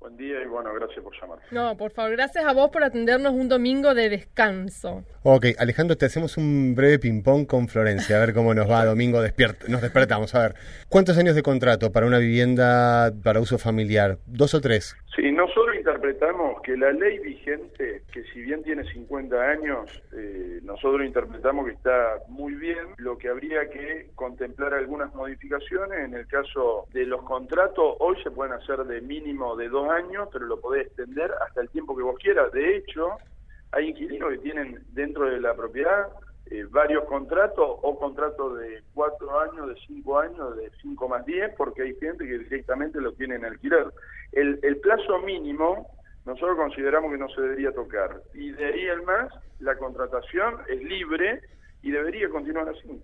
Buen 0.04 0.18
día 0.18 0.42
y 0.42 0.46
bueno, 0.46 0.68
gracias 0.74 1.02
por 1.02 1.18
llamar. 1.18 1.38
No, 1.50 1.78
por 1.78 1.90
favor, 1.90 2.10
gracias 2.12 2.44
a 2.44 2.52
vos 2.52 2.68
por 2.68 2.84
atendernos 2.84 3.32
un 3.32 3.48
domingo 3.48 3.94
de 3.94 4.10
descanso. 4.10 5.02
Ok, 5.22 5.46
Alejandro, 5.56 5.96
te 5.96 6.04
hacemos 6.04 6.36
un 6.36 6.74
breve 6.74 6.98
ping-pong 6.98 7.46
con 7.46 7.68
Florencia, 7.68 8.18
a 8.18 8.20
ver 8.20 8.34
cómo 8.34 8.52
nos 8.52 8.70
va 8.70 8.84
domingo, 8.84 9.22
despiert 9.22 9.66
nos 9.66 9.80
despertamos. 9.80 10.34
A 10.34 10.40
ver, 10.40 10.56
¿cuántos 10.90 11.16
años 11.16 11.34
de 11.34 11.42
contrato 11.42 11.90
para 11.90 12.04
una 12.04 12.18
vivienda 12.18 13.14
para 13.22 13.40
uso 13.40 13.56
familiar? 13.56 14.18
¿Dos 14.26 14.52
o 14.52 14.60
tres? 14.60 14.94
Sí, 15.14 15.30
nosotros 15.30 15.76
interpretamos 15.76 16.60
que 16.62 16.76
la 16.76 16.90
ley 16.90 17.20
vigente, 17.20 18.02
que 18.12 18.24
si 18.32 18.42
bien 18.42 18.64
tiene 18.64 18.82
50 18.82 19.40
años, 19.40 19.88
eh, 20.12 20.58
nosotros 20.64 21.06
interpretamos 21.06 21.66
que 21.66 21.72
está 21.72 22.18
muy 22.26 22.54
bien, 22.54 22.88
lo 22.96 23.16
que 23.16 23.28
habría 23.28 23.70
que 23.70 24.10
contemplar 24.16 24.74
algunas 24.74 25.14
modificaciones, 25.14 26.00
en 26.00 26.14
el 26.14 26.26
caso 26.26 26.86
de 26.92 27.06
los 27.06 27.22
contratos, 27.22 27.94
hoy 28.00 28.20
se 28.24 28.32
pueden 28.32 28.54
hacer 28.54 28.78
de 28.84 29.00
mínimo 29.02 29.54
de 29.54 29.68
dos 29.68 29.88
años, 29.88 30.28
pero 30.32 30.46
lo 30.46 30.60
podés 30.60 30.88
extender 30.88 31.30
hasta 31.46 31.60
el 31.60 31.68
tiempo 31.68 31.96
que 31.96 32.02
vos 32.02 32.18
quieras. 32.18 32.50
De 32.50 32.76
hecho, 32.76 33.10
hay 33.70 33.90
inquilinos 33.90 34.30
que 34.30 34.38
tienen 34.38 34.82
dentro 34.94 35.30
de 35.30 35.40
la 35.40 35.54
propiedad 35.54 36.08
eh, 36.50 36.64
varios 36.70 37.04
contratos 37.04 37.78
o 37.82 37.98
contratos 37.98 38.58
de 38.58 38.82
cuatro 38.92 39.40
años, 39.40 39.68
de 39.68 39.74
cinco 39.86 40.18
años, 40.18 40.56
de 40.56 40.70
cinco 40.82 41.08
más 41.08 41.24
diez, 41.24 41.52
porque 41.56 41.82
hay 41.82 41.94
gente 41.96 42.26
que 42.26 42.38
directamente 42.38 43.00
lo 43.00 43.12
tiene 43.12 43.36
en 43.36 43.44
alquiler. 43.44 43.86
El, 44.32 44.58
el 44.62 44.76
plazo 44.78 45.20
mínimo 45.20 45.88
nosotros 46.26 46.56
consideramos 46.56 47.12
que 47.12 47.18
no 47.18 47.28
se 47.28 47.40
debería 47.40 47.72
tocar 47.72 48.20
y 48.32 48.50
de 48.52 48.64
ahí 48.64 48.86
el 48.86 49.02
más 49.02 49.32
la 49.60 49.76
contratación 49.76 50.56
es 50.68 50.82
libre 50.82 51.40
y 51.82 51.90
debería 51.90 52.28
continuar 52.30 52.68
así. 52.68 53.02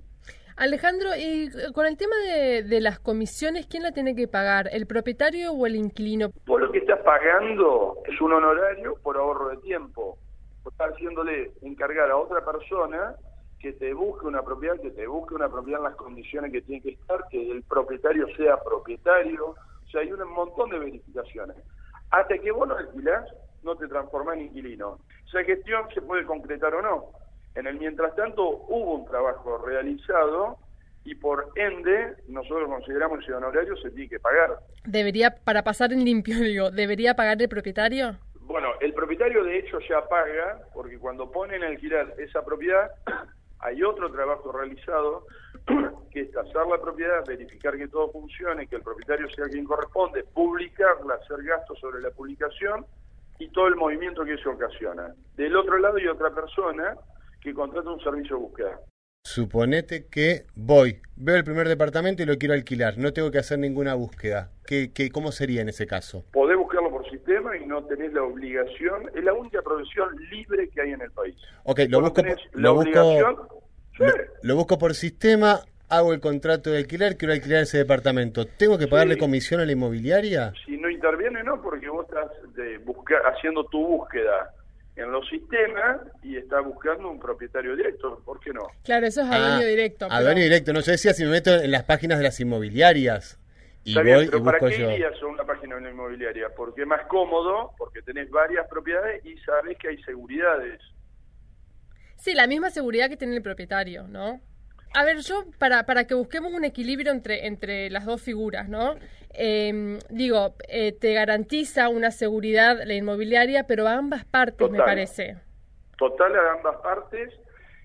Alejandro, 0.57 1.11
y 1.17 1.51
con 1.73 1.87
el 1.87 1.97
tema 1.97 2.17
de, 2.17 2.63
de, 2.63 2.81
las 2.81 2.99
comisiones, 2.99 3.67
¿quién 3.67 3.83
la 3.83 3.93
tiene 3.93 4.15
que 4.15 4.29
pagar? 4.29 4.69
¿El 4.73 4.87
propietario 4.87 5.53
o 5.53 5.67
el 5.67 5.77
inquilino? 5.77 6.31
Por 6.45 6.61
lo 6.61 6.71
que 6.71 6.79
estás 6.79 7.01
pagando 7.01 7.97
es 8.05 8.21
un 8.21 8.33
honorario 8.33 8.95
por 9.03 9.17
ahorro 9.17 9.49
de 9.51 9.57
tiempo. 9.59 10.19
Estás 10.67 10.93
haciéndole 10.93 11.53
encargar 11.63 12.11
a 12.11 12.17
otra 12.17 12.45
persona 12.45 13.15
que 13.61 13.75
te 13.75 13.93
busque 13.93 14.27
una 14.27 14.43
propiedad, 14.43 14.81
que 14.81 14.91
te 14.91 15.07
busque 15.07 15.35
una 15.35 15.49
propiedad 15.49 15.81
en 15.81 15.85
las 15.85 15.97
condiciones 15.97 16.51
que 16.51 16.63
tiene 16.63 16.83
que 16.83 16.91
estar, 16.91 17.27
que 17.31 17.51
el 17.51 17.63
propietario 17.63 18.27
sea 18.35 18.57
propietario, 18.63 19.51
o 19.51 19.91
sea, 19.91 20.01
hay 20.01 20.11
un 20.13 20.27
montón 20.33 20.71
de 20.71 20.79
verificaciones. 20.79 21.57
Hasta 22.11 22.39
que 22.39 22.51
vos 22.51 22.67
no 22.67 22.77
alquilás, 22.77 23.29
no 23.63 23.77
te 23.77 23.87
transformás 23.87 24.37
en 24.37 24.45
inquilino. 24.45 24.99
Esa 25.29 25.45
gestión 25.45 25.87
se 25.95 26.01
puede 26.01 26.25
concretar 26.25 26.75
o 26.75 26.83
no. 26.83 27.13
En 27.55 27.67
el 27.67 27.79
mientras 27.79 28.15
tanto 28.17 28.49
hubo 28.49 28.95
un 28.95 29.07
trabajo 29.07 29.59
realizado 29.59 30.59
y 31.05 31.15
por 31.15 31.51
ende 31.57 32.17
nosotros 32.29 32.69
consideramos 32.69 33.19
que 33.19 33.25
ese 33.25 33.35
honorario 33.35 33.77
se 33.77 33.91
tiene 33.91 34.09
que 34.09 34.21
pagar. 34.21 34.59
Debería, 34.85 35.35
para 35.45 35.63
pasar 35.63 35.93
en 35.93 36.05
limpio, 36.05 36.37
digo, 36.41 36.71
¿debería 36.71 37.15
pagar 37.15 37.41
el 37.43 37.49
propietario? 37.49 38.17
Bueno, 38.41 38.69
el 38.81 38.95
propietario 38.95 39.45
de 39.45 39.59
hecho 39.59 39.79
ya 39.89 40.09
paga, 40.09 40.61
porque 40.73 40.99
cuando 40.99 41.31
ponen 41.31 41.63
a 41.63 41.69
alquilar 41.69 42.15
esa 42.19 42.45
propiedad, 42.45 42.91
hay 43.61 43.83
otro 43.83 44.11
trabajo 44.11 44.53
realizado, 44.53 45.27
que 46.11 46.23
es 46.23 46.33
tasar 46.33 46.67
la 46.67 46.81
propiedad, 46.81 47.25
verificar 47.27 47.77
que 47.77 47.89
todo 47.89 48.11
funcione, 48.11 48.67
que 48.67 48.77
el 48.77 48.83
propietario 48.83 49.29
sea 49.31 49.47
quien 49.47 49.65
corresponde, 49.65 50.25
publicarla, 50.25 51.15
hacer 51.15 51.43
gastos 51.43 51.79
sobre 51.79 52.01
la 52.01 52.11
publicación 52.11 52.87
y 53.39 53.49
todo 53.49 53.69
el 53.69 53.77
movimiento 53.77 54.25
que 54.25 54.35
eso 54.35 54.51
ocasiona. 54.51 55.15
Del 55.37 55.57
otro 55.57 55.79
lado 55.79 55.97
hay 55.97 56.09
otra 56.09 56.31
persona 56.31 56.97
que 57.41 57.55
contrata 57.55 57.91
un 57.91 58.01
servicio 58.01 58.37
de 58.37 58.43
búsqueda. 58.43 58.81
Suponete 59.23 60.07
que 60.09 60.47
voy, 60.55 61.03
veo 61.15 61.37
el 61.37 61.45
primer 61.45 61.69
departamento 61.69 62.23
y 62.23 62.27
lo 62.27 62.39
quiero 62.39 62.55
alquilar, 62.55 62.97
no 62.97 63.13
tengo 63.13 63.31
que 63.31 63.39
hacer 63.39 63.59
ninguna 63.59 63.95
búsqueda. 63.95 64.51
¿Qué, 64.67 64.93
qué, 64.95 65.11
cómo 65.11 65.31
sería 65.31 65.61
en 65.61 65.69
ese 65.69 65.87
caso? 65.87 66.25
Podés 66.33 66.57
buscarlo 66.57 66.91
por 66.91 67.09
sistema 67.11 67.55
y 67.57 67.67
no 67.67 67.85
tenés 67.85 68.13
la 68.15 68.23
obligación, 68.23 69.11
es 69.15 69.23
la 69.23 69.35
única 69.35 69.61
profesión 69.61 70.09
libre 70.31 70.69
que 70.71 70.81
hay 70.81 70.93
en 70.93 71.03
el 71.03 71.11
país. 71.11 71.37
Ok, 71.65 71.81
lo 71.89 72.01
busco, 72.01 72.23
tenés 72.23 72.37
por, 72.37 72.61
la 72.61 72.69
lo, 72.69 72.75
busco, 72.75 72.89
obligación, 72.89 73.37
sí. 73.37 73.50
Lo, 74.01 74.13
lo 74.43 74.57
busco 74.57 74.79
por 74.79 74.95
sistema, 74.95 75.61
hago 75.89 76.13
el 76.13 76.21
contrato 76.21 76.71
de 76.71 76.79
alquiler, 76.79 77.17
quiero 77.17 77.35
alquilar 77.35 77.63
ese 77.63 77.79
departamento. 77.79 78.47
¿Tengo 78.47 78.79
que 78.79 78.87
pagarle 78.89 79.15
Sí. 79.15 79.21
comisión 79.21 79.61
a 79.61 79.65
la 79.67 79.73
inmobiliaria? 79.73 80.53
Si 80.67 80.77
no 80.77 80.89
interviene, 80.89 81.43
no, 81.43 81.61
porque 81.63 81.89
vos 81.89 82.07
estás 82.09 82.31
de 82.55 82.79
busca- 82.79 83.21
haciendo 83.27 83.65
tu 83.65 83.85
búsqueda 83.87 84.53
en 84.97 85.11
los 85.13 85.27
sistemas 85.29 86.01
y 86.23 86.37
estás 86.37 86.65
buscando 86.65 87.11
un 87.11 87.19
propietario 87.19 87.75
directo, 87.77 88.21
¿por 88.25 88.39
qué 88.41 88.53
no? 88.53 88.63
Claro, 88.85 89.07
eso 89.07 89.23
es 89.23 89.29
a 89.29 89.33
Ah, 89.35 89.57
dueño 89.57 89.67
directo. 89.69 90.07
A 90.07 90.09
pero- 90.09 90.23
dueño 90.25 90.43
directo, 90.43 90.73
no, 90.73 90.81
yo 90.81 90.93
decía 90.93 91.13
si 91.15 91.25
me 91.25 91.31
meto 91.31 91.55
en 91.55 91.71
las 91.71 91.85
páginas 91.85 92.19
de 92.19 92.25
las 92.25 92.39
inmobiliarias 92.41 93.39
y 93.85 93.91
Está 93.91 94.01
voy 94.03 94.07
bien, 94.13 94.23
y 94.25 94.27
pero 94.31 94.45
¿para 94.45 94.59
busco 94.59 94.71
qué 94.75 94.79
yo. 94.83 94.91
irías 94.91 95.23
a 95.23 95.27
una 95.27 95.45
página 95.45 95.75
de 95.77 95.81
una 95.81 95.91
inmobiliaria? 95.91 96.49
Porque 96.55 96.83
es 96.83 96.87
más 96.87 97.07
cómodo, 97.07 97.73
porque 97.79 98.03
tenés 98.03 98.31
varias 98.31 98.69
propiedades 98.69 99.25
y 99.25 99.37
sabés 99.39 99.79
que 99.79 99.89
hay 99.89 100.03
seguridades. 100.03 100.81
Sí, 102.21 102.35
la 102.35 102.47
misma 102.47 102.71
seguridad 102.71 103.09
que 103.09 103.17
tiene 103.17 103.35
el 103.35 103.43
propietario, 103.43 104.07
¿no? 104.07 104.41
A 104.95 105.05
ver, 105.05 105.19
yo, 105.19 105.45
para, 105.59 105.85
para 105.87 106.07
que 106.07 106.15
busquemos 106.15 106.53
un 106.53 106.65
equilibrio 106.65 107.13
entre, 107.13 107.47
entre 107.47 107.89
las 107.89 108.05
dos 108.05 108.21
figuras, 108.21 108.69
¿no? 108.69 108.97
Eh, 109.33 109.99
digo, 110.11 110.55
eh, 110.69 110.93
te 110.93 111.15
garantiza 111.15 111.89
una 111.89 112.11
seguridad 112.11 112.81
la 112.85 112.95
inmobiliaria, 112.95 113.67
pero 113.67 113.89
a 113.89 113.95
ambas 113.95 114.25
partes, 114.27 114.71
me 114.71 114.79
parece. 114.79 115.37
Total 115.97 116.37
a 116.37 116.53
ambas 116.53 116.77
partes 116.83 117.33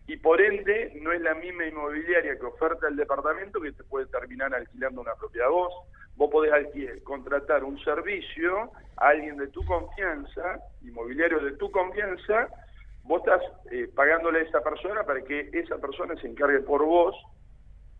y 0.07 0.17
por 0.17 0.41
ende 0.41 0.91
no 1.01 1.13
es 1.13 1.21
la 1.21 1.33
misma 1.35 1.65
inmobiliaria 1.65 2.37
que 2.37 2.45
oferta 2.45 2.87
el 2.89 2.95
departamento 2.95 3.61
que 3.61 3.71
te 3.71 3.83
puede 3.85 4.07
terminar 4.07 4.53
alquilando 4.53 5.01
una 5.01 5.15
propiedad 5.15 5.49
vos. 5.49 5.73
Vos 6.15 6.29
podés 6.31 6.51
alquiler, 6.51 7.03
contratar 7.03 7.63
un 7.63 7.77
servicio 7.83 8.71
a 8.97 9.07
alguien 9.09 9.37
de 9.37 9.47
tu 9.47 9.65
confianza, 9.65 10.59
inmobiliario 10.81 11.39
de 11.39 11.53
tu 11.53 11.69
confianza, 11.71 12.49
vos 13.05 13.21
estás 13.25 13.41
eh, 13.71 13.87
pagándole 13.95 14.39
a 14.39 14.43
esa 14.43 14.61
persona 14.61 15.03
para 15.03 15.21
que 15.21 15.49
esa 15.53 15.77
persona 15.77 16.15
se 16.19 16.27
encargue 16.27 16.59
por 16.61 16.83
vos 16.83 17.15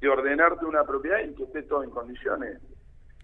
de 0.02 0.10
ordenarte 0.10 0.66
una 0.66 0.84
propiedad 0.84 1.20
y 1.20 1.34
que 1.36 1.44
esté 1.44 1.64
todo 1.64 1.84
en 1.84 1.90
condiciones. 1.92 2.60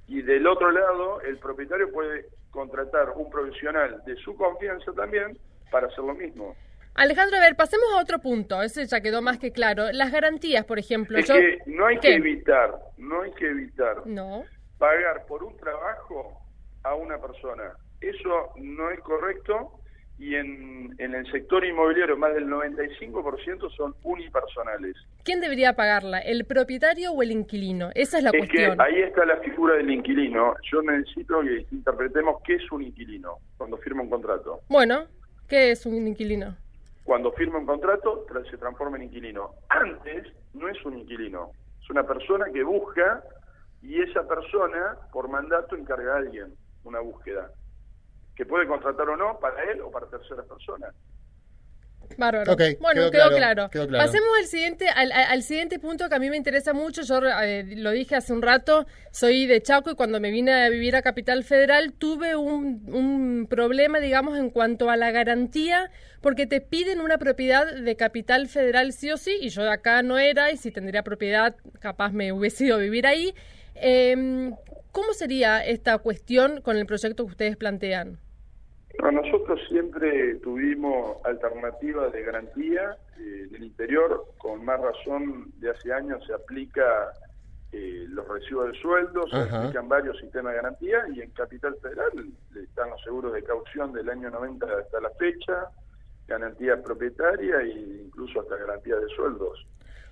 Y 0.08 0.22
del 0.22 0.46
otro 0.48 0.72
lado, 0.72 1.22
el 1.22 1.38
propietario 1.40 1.92
puede 1.92 2.26
contratar 2.52 3.10
un 3.16 3.30
profesional 3.30 4.02
de 4.06 4.16
su 4.18 4.36
confianza 4.36 4.92
también 4.94 5.38
para 5.72 5.88
hacer 5.88 6.00
lo 6.04 6.14
mismo. 6.14 6.56
Alejandro, 6.96 7.38
a 7.38 7.42
ver, 7.42 7.56
pasemos 7.56 7.86
a 7.96 8.02
otro 8.02 8.20
punto. 8.20 8.62
Ese 8.62 8.86
ya 8.86 9.00
quedó 9.02 9.22
más 9.22 9.40
que 9.40 9.52
claro. 9.52 9.86
Las 9.94 10.12
garantías, 10.12 10.66
por 10.66 10.78
ejemplo. 10.80 11.18
Es 11.18 11.28
yo- 11.28 11.36
que 11.36 11.60
no 11.66 11.86
hay 11.88 11.96
¿Qué? 12.00 12.10
que 12.10 12.16
evitar, 12.16 12.76
no 12.98 13.22
hay 13.22 13.32
que 13.34 13.48
evitar 13.50 14.06
No. 14.06 14.44
pagar 14.78 15.26
por 15.26 15.44
un 15.44 15.56
trabajo 15.58 16.38
a 16.84 16.94
una 16.96 17.18
persona. 17.20 17.72
Eso 18.02 18.50
no 18.58 18.90
es 18.92 19.00
correcto 19.02 19.80
y 20.22 20.36
en, 20.36 20.94
en 21.00 21.16
el 21.16 21.26
sector 21.32 21.66
inmobiliario 21.66 22.16
más 22.16 22.32
del 22.36 22.46
95% 22.46 23.72
son 23.76 23.96
unipersonales. 24.04 24.96
¿Quién 25.24 25.42
debería 25.42 25.74
pagarla? 25.74 26.20
¿El 26.20 26.46
propietario 26.46 27.12
o 27.12 27.24
el 27.24 27.32
inquilino? 27.32 27.90
Esa 27.96 28.20
es 28.20 28.24
la 28.26 28.30
es 28.30 28.38
cuestión. 28.38 28.78
que 28.78 28.84
ahí 28.84 29.02
está 29.02 29.26
la 29.26 29.38
figura 29.38 29.76
del 29.76 29.90
inquilino. 29.90 30.54
Yo 30.72 30.84
necesito 30.84 31.42
que 31.42 31.66
interpretemos 31.72 32.40
qué 32.46 32.54
es 32.56 32.72
un 32.72 32.84
inquilino 32.84 33.38
cuando 33.58 33.78
firma 33.78 34.04
un 34.04 34.12
contrato. 34.12 34.60
Bueno, 34.70 35.06
¿qué 35.50 35.72
es 35.72 35.88
un 35.88 36.08
inquilino? 36.08 36.56
Cuando 37.04 37.32
firma 37.32 37.58
un 37.58 37.66
contrato 37.66 38.28
tra- 38.28 38.48
se 38.50 38.58
transforma 38.58 38.98
en 38.98 39.04
inquilino. 39.04 39.56
Antes 39.70 40.28
no 40.54 40.68
es 40.70 40.86
un 40.86 41.00
inquilino, 41.00 41.50
es 41.82 41.90
una 41.90 42.04
persona 42.06 42.46
que 42.54 42.62
busca 42.62 43.24
y 43.82 44.00
esa 44.04 44.28
persona 44.28 44.98
por 45.12 45.28
mandato 45.30 45.76
encarga 45.76 46.14
a 46.14 46.18
alguien 46.18 46.54
una 46.84 47.00
búsqueda 47.00 47.50
que 48.36 48.46
puede 48.46 48.68
contratar 48.68 49.08
o 49.10 49.18
no 49.18 49.40
para 49.40 49.64
él 49.72 49.82
o 49.82 49.92
para 49.92 50.08
terceras 50.08 50.46
personas. 50.46 50.94
Bárbaro. 52.18 52.52
Ok, 52.54 52.62
bueno, 52.80 53.02
quedó 53.02 53.12
quedó, 53.12 53.30
claro, 53.30 53.36
claro. 53.36 53.70
quedó 53.70 53.88
claro. 53.88 54.06
Pasemos 54.06 54.30
al 54.38 54.46
siguiente, 54.46 54.90
al 54.90 55.44
siguiente 55.44 55.80
punto 55.80 56.10
que 56.10 56.16
a 56.16 56.20
mí 56.20 56.30
me 56.30 56.38
interesa 56.38 56.74
mucho. 56.74 57.02
Yo 57.04 57.20
eh, 57.42 57.64
lo 57.78 57.92
dije 57.92 58.16
hace 58.16 58.34
un 58.34 58.42
rato, 58.42 58.86
soy 59.12 59.46
de 59.46 59.62
Chaco 59.62 59.92
y 59.92 59.96
cuando 59.96 60.20
me 60.20 60.32
vine 60.32 60.52
a 60.52 60.70
vivir 60.70 60.96
a 60.96 61.02
Capital 61.02 61.44
Federal 61.44 61.94
tuve 61.94 62.36
un, 62.36 62.84
un 62.88 63.48
problema, 63.50 64.00
digamos, 64.00 64.38
en 64.38 64.50
cuanto 64.50 64.90
a 64.90 64.98
la 64.98 65.12
garantía, 65.12 65.90
porque 66.22 66.48
te 66.48 66.62
piden 66.62 67.00
una 67.00 67.18
propiedad 67.18 67.74
de 67.74 67.96
Capital 67.96 68.48
Federal 68.48 68.94
sí 68.94 69.12
o 69.12 69.18
sí, 69.18 69.38
y 69.42 69.50
yo 69.50 69.64
de 69.64 69.72
acá 69.72 70.04
no 70.04 70.20
era, 70.20 70.52
y 70.52 70.58
si 70.58 70.72
tendría 70.72 71.04
propiedad, 71.04 71.56
capaz 71.80 72.12
me 72.12 72.32
hubiese 72.32 72.66
ido 72.66 72.76
a 72.76 72.80
vivir 72.80 73.08
ahí. 73.08 73.34
Em, 73.76 74.54
¿Cómo 74.92 75.14
sería 75.14 75.64
esta 75.64 75.98
cuestión 76.00 76.62
con 76.62 76.76
el 76.76 76.86
proyecto 76.86 77.24
que 77.24 77.32
ustedes 77.32 77.56
plantean? 77.58 78.20
No, 79.02 79.12
nosotros 79.12 79.60
siempre 79.70 80.36
tuvimos 80.36 81.18
alternativas 81.26 82.12
de 82.12 82.24
garantía 82.24 82.98
eh, 83.18 83.48
del 83.50 83.64
interior, 83.64 84.26
con 84.38 84.66
más 84.66 84.82
razón 84.82 85.52
de 85.60 85.70
hace 85.70 85.94
años 85.94 86.22
se 86.28 86.34
aplica 86.34 86.84
eh, 87.72 88.06
los 88.10 88.28
recibos 88.28 88.70
de 88.70 88.78
sueldo, 88.80 89.26
se 89.30 89.38
Ajá. 89.38 89.62
aplican 89.62 89.88
varios 89.88 90.20
sistemas 90.20 90.52
de 90.52 90.58
garantía 90.58 91.06
y 91.16 91.22
en 91.22 91.32
Capital 91.32 91.76
Federal 91.82 92.12
están 92.62 92.90
los 92.90 93.02
seguros 93.02 93.32
de 93.32 93.44
caución 93.44 93.94
del 93.94 94.10
año 94.10 94.30
90 94.30 94.66
hasta 94.66 95.00
la 95.00 95.10
fecha, 95.12 95.70
garantía 96.28 96.84
propietaria 96.84 97.62
e 97.62 97.70
incluso 98.06 98.42
hasta 98.42 98.58
garantía 98.58 98.98
de 98.98 99.08
sueldos. 99.16 99.66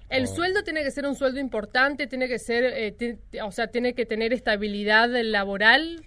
El 0.10 0.28
sueldo 0.28 0.64
tiene 0.64 0.84
que 0.84 0.92
ser 0.92 1.06
un 1.06 1.16
sueldo 1.16 1.40
importante, 1.40 2.08
tiene 2.08 2.28
que 2.28 2.40
ser, 2.40 2.64
eh, 2.66 3.20
o 3.44 3.52
sea, 3.52 3.68
tiene 3.68 3.94
que 3.94 4.06
tener 4.06 4.34
estabilidad 4.34 5.10
laboral. 5.24 6.04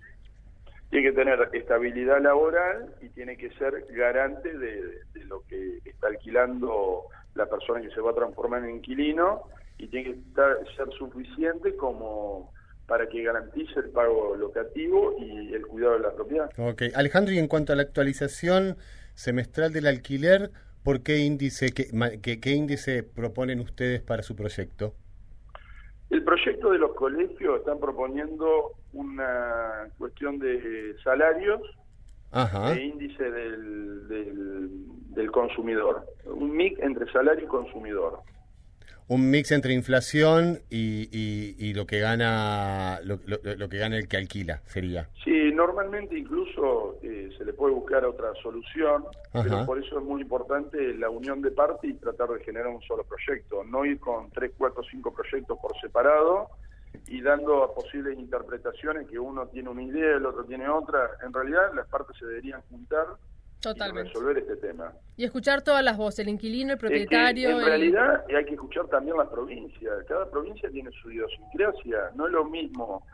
Tiene 0.91 1.11
que 1.11 1.17
tener 1.17 1.49
estabilidad 1.53 2.21
laboral 2.21 2.95
y 3.01 3.09
tiene 3.11 3.37
que 3.37 3.51
ser 3.55 3.87
garante 3.91 4.59
de, 4.59 4.83
de 5.15 5.25
lo 5.25 5.43
que 5.47 5.79
está 5.85 6.09
alquilando 6.09 7.05
la 7.35 7.47
persona 7.47 7.81
que 7.81 7.91
se 7.91 8.01
va 8.01 8.11
a 8.11 8.15
transformar 8.15 8.65
en 8.65 8.77
inquilino 8.77 9.43
y 9.79 9.89
tiene 9.89 10.13
que 10.13 10.19
estar, 10.19 10.57
ser 10.77 10.89
suficiente 10.99 11.77
como 11.77 12.53
para 12.87 13.09
que 13.09 13.23
garantice 13.23 13.81
el 13.81 13.91
pago 13.91 14.37
locativo 14.37 15.17
y 15.19 15.55
el 15.55 15.67
cuidado 15.67 15.95
de 15.95 16.01
la 16.01 16.13
propiedad. 16.13 16.51
Ok, 16.59 16.83
Alejandro, 16.95 17.33
y 17.33 17.39
en 17.39 17.49
cuanto 17.49 17.73
a 17.73 17.77
la 17.77 17.83
actualización 17.83 18.77
semestral 19.15 19.73
del 19.73 19.87
alquiler, 19.87 20.51
¿por 20.85 21.03
qué 21.03 21.19
índice, 21.19 21.73
qué, 21.73 21.87
qué- 22.23 22.41
qué 22.41 22.51
índice 22.53 23.03
proponen 23.03 23.61
ustedes 23.61 24.03
para 24.03 24.23
su 24.23 24.37
proyecto? 24.37 24.95
El 26.11 26.23
proyecto 26.25 26.71
de 26.71 26.79
los 26.79 26.95
colegios 26.95 27.61
están 27.61 27.81
proponiendo 27.81 28.73
una 28.93 29.89
cuestión 29.99 30.39
de 30.39 30.95
salarios 31.03 31.61
Ajá. 32.31 32.73
e 32.75 32.85
índice 32.85 33.31
del, 33.31 34.09
del, 34.09 34.71
del 35.15 35.31
consumidor, 35.31 36.05
un 36.27 36.55
mix 36.55 36.79
entre 36.81 37.11
salario 37.13 37.45
y 37.45 37.49
consumidor. 37.49 38.21
Un 39.13 39.31
mix 39.31 39.53
entre 39.53 39.75
inflación 39.75 40.61
y, 40.71 41.03
y- 41.13 41.55
y 41.59 41.75
lo 41.75 41.87
que 41.87 41.99
gana 42.01 42.99
lo, 43.05 43.19
lo- 43.27 43.41
lo 43.57 43.69
que 43.69 43.77
gana 43.77 43.99
el 43.99 44.09
que 44.09 44.17
alquila 44.17 44.63
sería. 44.65 45.11
Sí, 45.23 45.53
normalmente 45.53 46.17
incluso 46.19 46.99
eh, 47.03 47.29
se 47.37 47.45
le 47.45 47.53
puede 47.53 47.75
buscar 47.75 48.07
otra 48.07 48.33
solución, 48.43 49.05
Ajá. 49.35 49.43
pero 49.45 49.67
por 49.67 49.79
eso 49.85 49.99
es 49.99 50.05
muy 50.05 50.23
importante 50.23 50.95
la 50.95 51.11
unión 51.11 51.43
de 51.43 51.51
partes 51.51 51.91
y 51.91 51.95
tratar 51.95 52.31
de 52.31 52.43
generar 52.43 52.69
un 52.69 52.81
solo 52.83 53.05
proyecto, 53.05 53.63
no 53.65 53.85
ir 53.85 54.01
con 54.01 54.31
tres, 54.31 54.53
cuatro, 54.57 54.83
cinco 54.91 55.13
proyectos 55.13 55.59
por 55.61 55.79
separado 55.79 56.49
y 57.07 57.21
dando 57.21 57.65
a 57.65 57.75
posibles 57.75 58.19
interpretaciones 58.19 59.07
que 59.09 59.19
uno 59.19 59.47
tiene 59.49 59.69
una 59.69 59.83
idea, 59.83 60.17
el 60.17 60.25
otro 60.25 60.45
tiene 60.45 60.69
otra. 60.71 61.11
En 61.23 61.35
realidad 61.35 61.71
las 61.75 61.87
partes 61.89 62.17
se 62.19 62.25
deberían 62.25 62.63
juntar 62.71 63.07
Totalmente. 63.63 64.11
y 64.11 64.13
resolver 64.13 64.39
este 64.39 64.57
tema. 64.57 64.93
Y 65.17 65.25
escuchar 65.25 65.63
todas 65.63 65.85
las 65.85 65.97
voces, 65.97 66.21
el 66.21 66.29
inquilino, 66.31 66.73
el 66.73 66.77
Es 66.79 66.81
que, 66.83 66.87
propietario. 66.89 67.51
en 67.51 67.57
el- 67.59 67.65
realidad 67.65 68.25
hay 68.37 68.45
que 68.45 68.55
escuchar 68.55 68.87
también 68.89 69.17
las 69.17 69.29
provincias. 69.29 70.05
Cada 70.09 70.31
provincia 70.31 70.69
tiene 70.71 70.91
su 71.01 71.11
idiosincrasia. 71.11 72.11
No 72.17 72.27
es 72.27 72.33
lo 72.33 72.45
mismo 72.45 73.07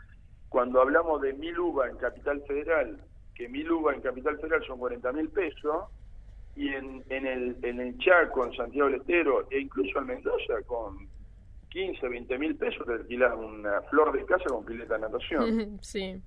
cuando 0.49 0.81
hablamos 0.81 1.21
de 1.21 1.33
mil 1.33 1.57
uva 1.59 1.87
en 1.89 1.97
Capital 1.97 2.41
Federal, 2.47 2.99
que 3.35 3.47
mil 3.47 3.71
uva 3.71 3.93
en 3.93 4.01
Capital 4.01 4.37
Federal 4.37 4.63
son 4.65 4.79
40 4.79 5.11
mil 5.13 5.29
pesos, 5.29 5.85
y 6.55 6.69
en, 6.69 7.03
en, 7.09 7.25
el, 7.27 7.55
en 7.61 7.79
el 7.79 7.97
Chaco, 7.99 8.45
en 8.45 8.53
Santiago 8.53 8.89
del 8.89 8.99
Estero, 9.01 9.47
e 9.51 9.59
incluso 9.59 9.99
en 9.99 10.07
Mendoza, 10.07 10.55
con 10.65 11.07
15, 11.69 12.07
20 12.09 12.37
mil 12.39 12.55
pesos 12.57 12.85
te 12.87 12.93
alquilas 12.93 13.31
una 13.37 13.81
flor 13.83 14.11
de 14.17 14.25
casa 14.25 14.45
con 14.49 14.65
pileta 14.65 14.95
de 14.95 14.99
natación. 15.01 15.77
sí. 15.81 16.19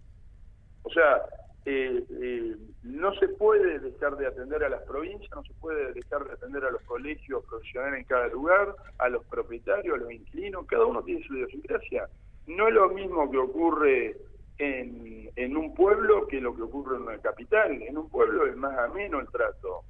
O 0.85 0.91
sea, 0.91 1.21
eh, 1.65 2.05
eh, 2.21 2.57
no 2.83 3.15
se 3.15 3.29
puede 3.29 3.79
dejar 3.79 4.17
de 4.17 4.27
atender 4.27 4.65
a 4.65 4.69
las 4.69 4.83
provincias, 4.83 5.31
no 5.35 5.45
se 5.45 5.55
puede 5.55 5.93
dejar 5.93 6.25
de 6.25 6.33
atender 6.33 6.65
a 6.65 6.71
los 6.71 6.83
colegios 6.83 7.45
profesionales 7.45 8.01
en 8.01 8.05
cada 8.07 8.27
lugar, 8.29 8.75
a 8.99 9.09
los 9.09 9.25
propietarios, 9.27 9.95
a 9.95 10.03
los 10.03 10.13
inquilinos, 10.13 10.67
cada 10.67 10.87
uno 10.87 11.03
tiene 11.03 11.25
su 11.25 11.35
idiosincrasia. 11.35 12.09
No 12.49 12.67
es 12.67 12.75
lo 12.75 12.89
mismo 12.89 13.31
que 13.31 13.39
ocurre 13.39 14.17
en, 14.59 15.57
un 15.57 15.75
pueblo 15.75 16.27
que 16.27 16.41
lo 16.41 16.55
que 16.55 16.63
ocurre 16.63 16.97
en 16.97 17.03
una 17.03 17.19
capital. 17.19 17.81
En 17.83 17.99
un 17.99 18.09
pueblo 18.09 18.47
es 18.47 18.57
más 18.57 18.77
ameno 18.79 19.21
el 19.21 19.29
trato. 19.29 19.83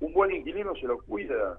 Un 0.00 0.12
buen 0.12 0.32
inquilino 0.32 0.74
se 0.74 0.86
lo 0.86 0.98
cuida. 0.98 1.58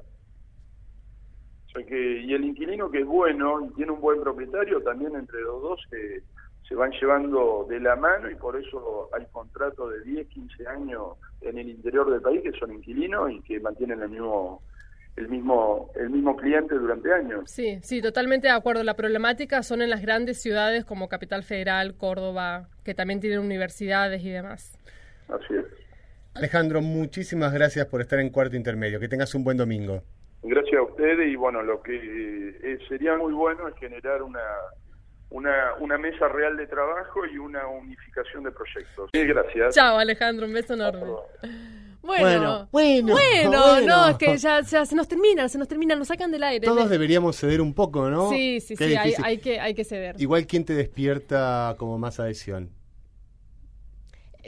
O 1.65 1.70
sea 1.70 1.86
que, 1.86 2.22
y 2.22 2.34
el 2.34 2.46
inquilino 2.46 2.89
que 2.89 3.00
es 3.00 3.06
bueno 3.06 3.65
y 3.65 3.74
tiene 3.74 3.91
un 3.91 4.02
buen 4.02 4.22
propietario, 4.22 4.82
también 4.82 5.15
entre 5.15 5.41
los 5.41 5.62
dos 5.62 5.82
se, 5.89 6.24
se 6.67 6.75
van 6.75 6.91
llevando 6.91 7.65
de 7.69 7.80
la 7.80 7.95
mano 7.95 8.30
y 8.30 8.36
por 8.36 8.58
eso 8.58 9.10
hay 9.13 9.25
contratos 9.32 9.91
de 9.93 10.01
10, 10.12 10.27
15 10.27 10.67
años 10.67 11.17
en 11.41 11.58
el 11.58 11.69
interior 11.69 12.12
del 12.12 12.21
país 12.21 12.41
que 12.43 12.51
son 12.60 12.73
inquilinos 12.73 13.32
y 13.32 13.41
que 13.41 13.60
mantienen 13.60 14.01
el 14.01 14.10
mismo 14.10 14.62
el 15.15 15.30
mismo 15.30 15.89
el 15.95 16.10
mismo 16.10 16.36
cliente 16.36 16.75
durante 16.75 17.12
años. 17.12 17.49
Sí, 17.49 17.80
sí, 17.82 18.01
totalmente 18.01 18.47
de 18.47 18.53
acuerdo. 18.53 18.84
La 18.84 18.95
problemática 18.95 19.63
son 19.63 19.82
en 19.82 19.89
las 19.89 20.01
grandes 20.01 20.41
ciudades 20.41 20.86
como 20.86 21.08
Capital 21.08 21.43
Federal, 21.43 21.95
Córdoba, 21.95 22.67
que 22.84 22.93
también 22.93 23.19
tienen 23.19 23.39
universidades 23.39 24.21
y 24.23 24.30
demás. 24.30 24.77
Así 25.30 25.56
es. 25.56 25.65
Alejandro, 26.36 26.82
muchísimas 26.82 27.51
gracias 27.51 27.88
por 27.88 28.01
estar 28.01 28.19
en 28.19 28.30
Cuarto 28.30 28.56
Intermedio. 28.56 28.99
Que 28.99 29.08
tengas 29.08 29.34
un 29.34 29.43
buen 29.43 29.58
domingo. 29.58 30.03
Gracias 30.43 30.77
a 30.77 30.84
ustedes 30.84 31.27
y 31.30 31.36
bueno, 31.36 31.63
lo 31.63 31.82
que 31.82 31.95
eh, 31.95 32.77
sería 32.88 33.17
muy 33.17 33.34
bueno 33.34 33.67
es 33.67 33.75
generar 33.77 34.21
una 34.21 34.39
una, 35.29 35.73
una 35.79 35.97
mesa 35.97 36.27
real 36.27 36.55
de 36.57 36.67
trabajo 36.67 37.25
y 37.25 37.37
una 37.37 37.67
unificación 37.67 38.43
de 38.43 38.51
proyectos. 38.51 39.09
Sí, 39.13 39.23
gracias. 39.25 39.75
Chao, 39.75 39.97
Alejandro, 39.97 40.45
un 40.47 40.53
beso 40.53 40.73
enorme. 40.73 41.01
Bueno, 42.01 42.69
Bueno, 42.71 43.13
bueno, 43.13 43.13
bueno. 43.61 43.81
no, 43.85 44.07
es 44.09 44.15
que 44.17 44.37
ya, 44.37 44.61
ya 44.61 44.85
se 44.85 44.95
nos 44.95 45.09
termina, 45.09 45.49
se 45.49 45.57
nos 45.57 45.67
termina, 45.67 45.93
nos 45.95 46.07
sacan 46.07 46.31
del 46.31 46.43
aire. 46.43 46.65
Todos 46.65 46.89
deberíamos 46.89 47.35
ceder 47.35 47.59
un 47.59 47.73
poco, 47.73 48.09
¿no? 48.09 48.29
Sí, 48.29 48.61
sí, 48.61 48.75
Qué 48.77 48.87
sí, 48.89 48.95
hay, 48.95 49.13
hay 49.21 49.37
que, 49.39 49.59
hay 49.59 49.73
que 49.73 49.83
ceder. 49.83 50.15
Igual, 50.17 50.47
¿quién 50.47 50.63
te 50.63 50.73
despierta 50.73 51.75
como 51.77 51.97
más 51.97 52.19
adhesión? 52.21 52.69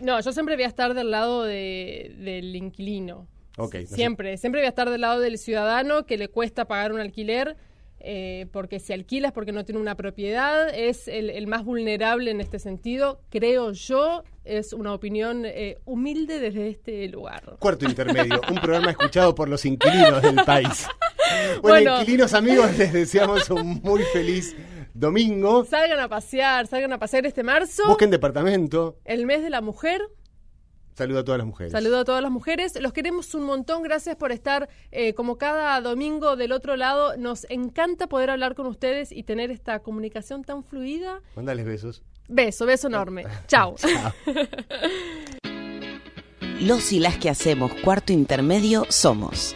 No, 0.02 0.20
yo 0.22 0.32
siempre 0.32 0.56
voy 0.56 0.64
a 0.64 0.68
estar 0.68 0.94
del 0.94 1.12
lado 1.12 1.44
de- 1.44 2.16
del 2.20 2.56
inquilino. 2.56 3.28
Ok, 3.58 3.76
no 3.76 3.82
sé. 3.82 3.96
Siempre, 3.96 4.38
siempre 4.38 4.62
voy 4.62 4.68
a 4.68 4.70
estar 4.70 4.90
del 4.90 5.02
lado 5.02 5.20
del 5.20 5.38
ciudadano 5.38 6.06
que 6.06 6.18
le 6.18 6.30
cuesta 6.30 6.66
pagar 6.66 6.94
un 6.94 7.02
alquiler, 7.02 7.58
eh, 8.00 8.48
porque 8.52 8.80
si 8.80 8.94
alquilas 8.94 9.32
porque 9.32 9.52
no 9.52 9.66
tiene 9.66 9.80
una 9.82 9.96
propiedad, 9.96 10.70
es 10.74 11.08
el, 11.08 11.30
el 11.30 11.48
más 11.48 11.64
vulnerable 11.66 12.32
en 12.32 12.42
este 12.42 12.60
sentido, 12.60 13.22
creo 13.30 13.72
yo, 13.72 14.24
es 14.46 14.74
una 14.74 14.94
opinión 14.94 15.44
eh, 15.46 15.78
humilde 15.86 16.40
desde 16.40 16.70
este 16.70 17.08
lugar. 17.10 17.58
Cuarto 17.60 17.86
Intermedio, 17.86 18.42
un 18.50 18.56
programa 18.56 18.92
escuchado 18.92 19.36
por 19.36 19.50
los 19.50 19.66
inquilinos 19.66 20.22
del 20.22 20.36
país. 20.46 20.88
Bueno, 21.62 21.62
Bueno. 21.92 22.00
inquilinos 22.00 22.34
amigos, 22.34 22.76
les 22.76 22.92
deseamos 22.92 23.52
un 23.52 23.82
muy 23.84 24.02
feliz 24.14 24.56
domingo. 24.96 25.64
Salgan 25.66 26.00
a 26.00 26.08
pasear, 26.10 26.66
salgan 26.66 26.92
a 26.94 26.98
pasear 26.98 27.26
este 27.28 27.44
marzo, 27.44 27.84
Busquen 27.88 28.10
departamento. 28.10 28.98
el 29.06 29.28
mes 29.28 29.44
de 29.44 29.52
la 29.52 29.62
mujer. 29.62 30.02
Saludo 31.00 31.20
a 31.20 31.24
todas 31.24 31.38
las 31.38 31.48
mujeres. 31.48 31.72
Saludo 31.72 32.00
a 32.00 32.04
todas 32.04 32.22
las 32.22 32.30
mujeres. 32.30 32.78
Los 32.82 32.92
queremos 32.92 33.34
un 33.34 33.44
montón. 33.44 33.84
Gracias 33.84 34.18
por 34.18 34.34
estar 34.34 34.68
eh, 34.92 35.14
como 35.14 35.38
cada 35.38 35.80
domingo 35.80 36.36
del 36.36 36.52
otro 36.52 36.76
lado. 36.76 37.16
Nos 37.16 37.50
encanta 37.50 38.08
poder 38.08 38.30
hablar 38.30 38.54
con 38.54 38.68
ustedes 38.68 39.14
y 39.14 39.24
tener 39.24 39.50
esta 39.50 39.80
comunicación 39.80 40.44
tan 40.44 40.62
fluida. 40.62 41.22
Mándales 41.38 41.66
besos. 41.66 42.04
Beso, 42.28 42.66
beso 42.66 42.88
enorme. 42.88 43.24
Chao. 43.48 43.76
Los 46.60 46.92
y 46.92 47.00
las 47.00 47.18
que 47.18 47.30
hacemos 47.30 47.74
cuarto 47.76 48.12
intermedio 48.12 48.86
somos. 48.90 49.56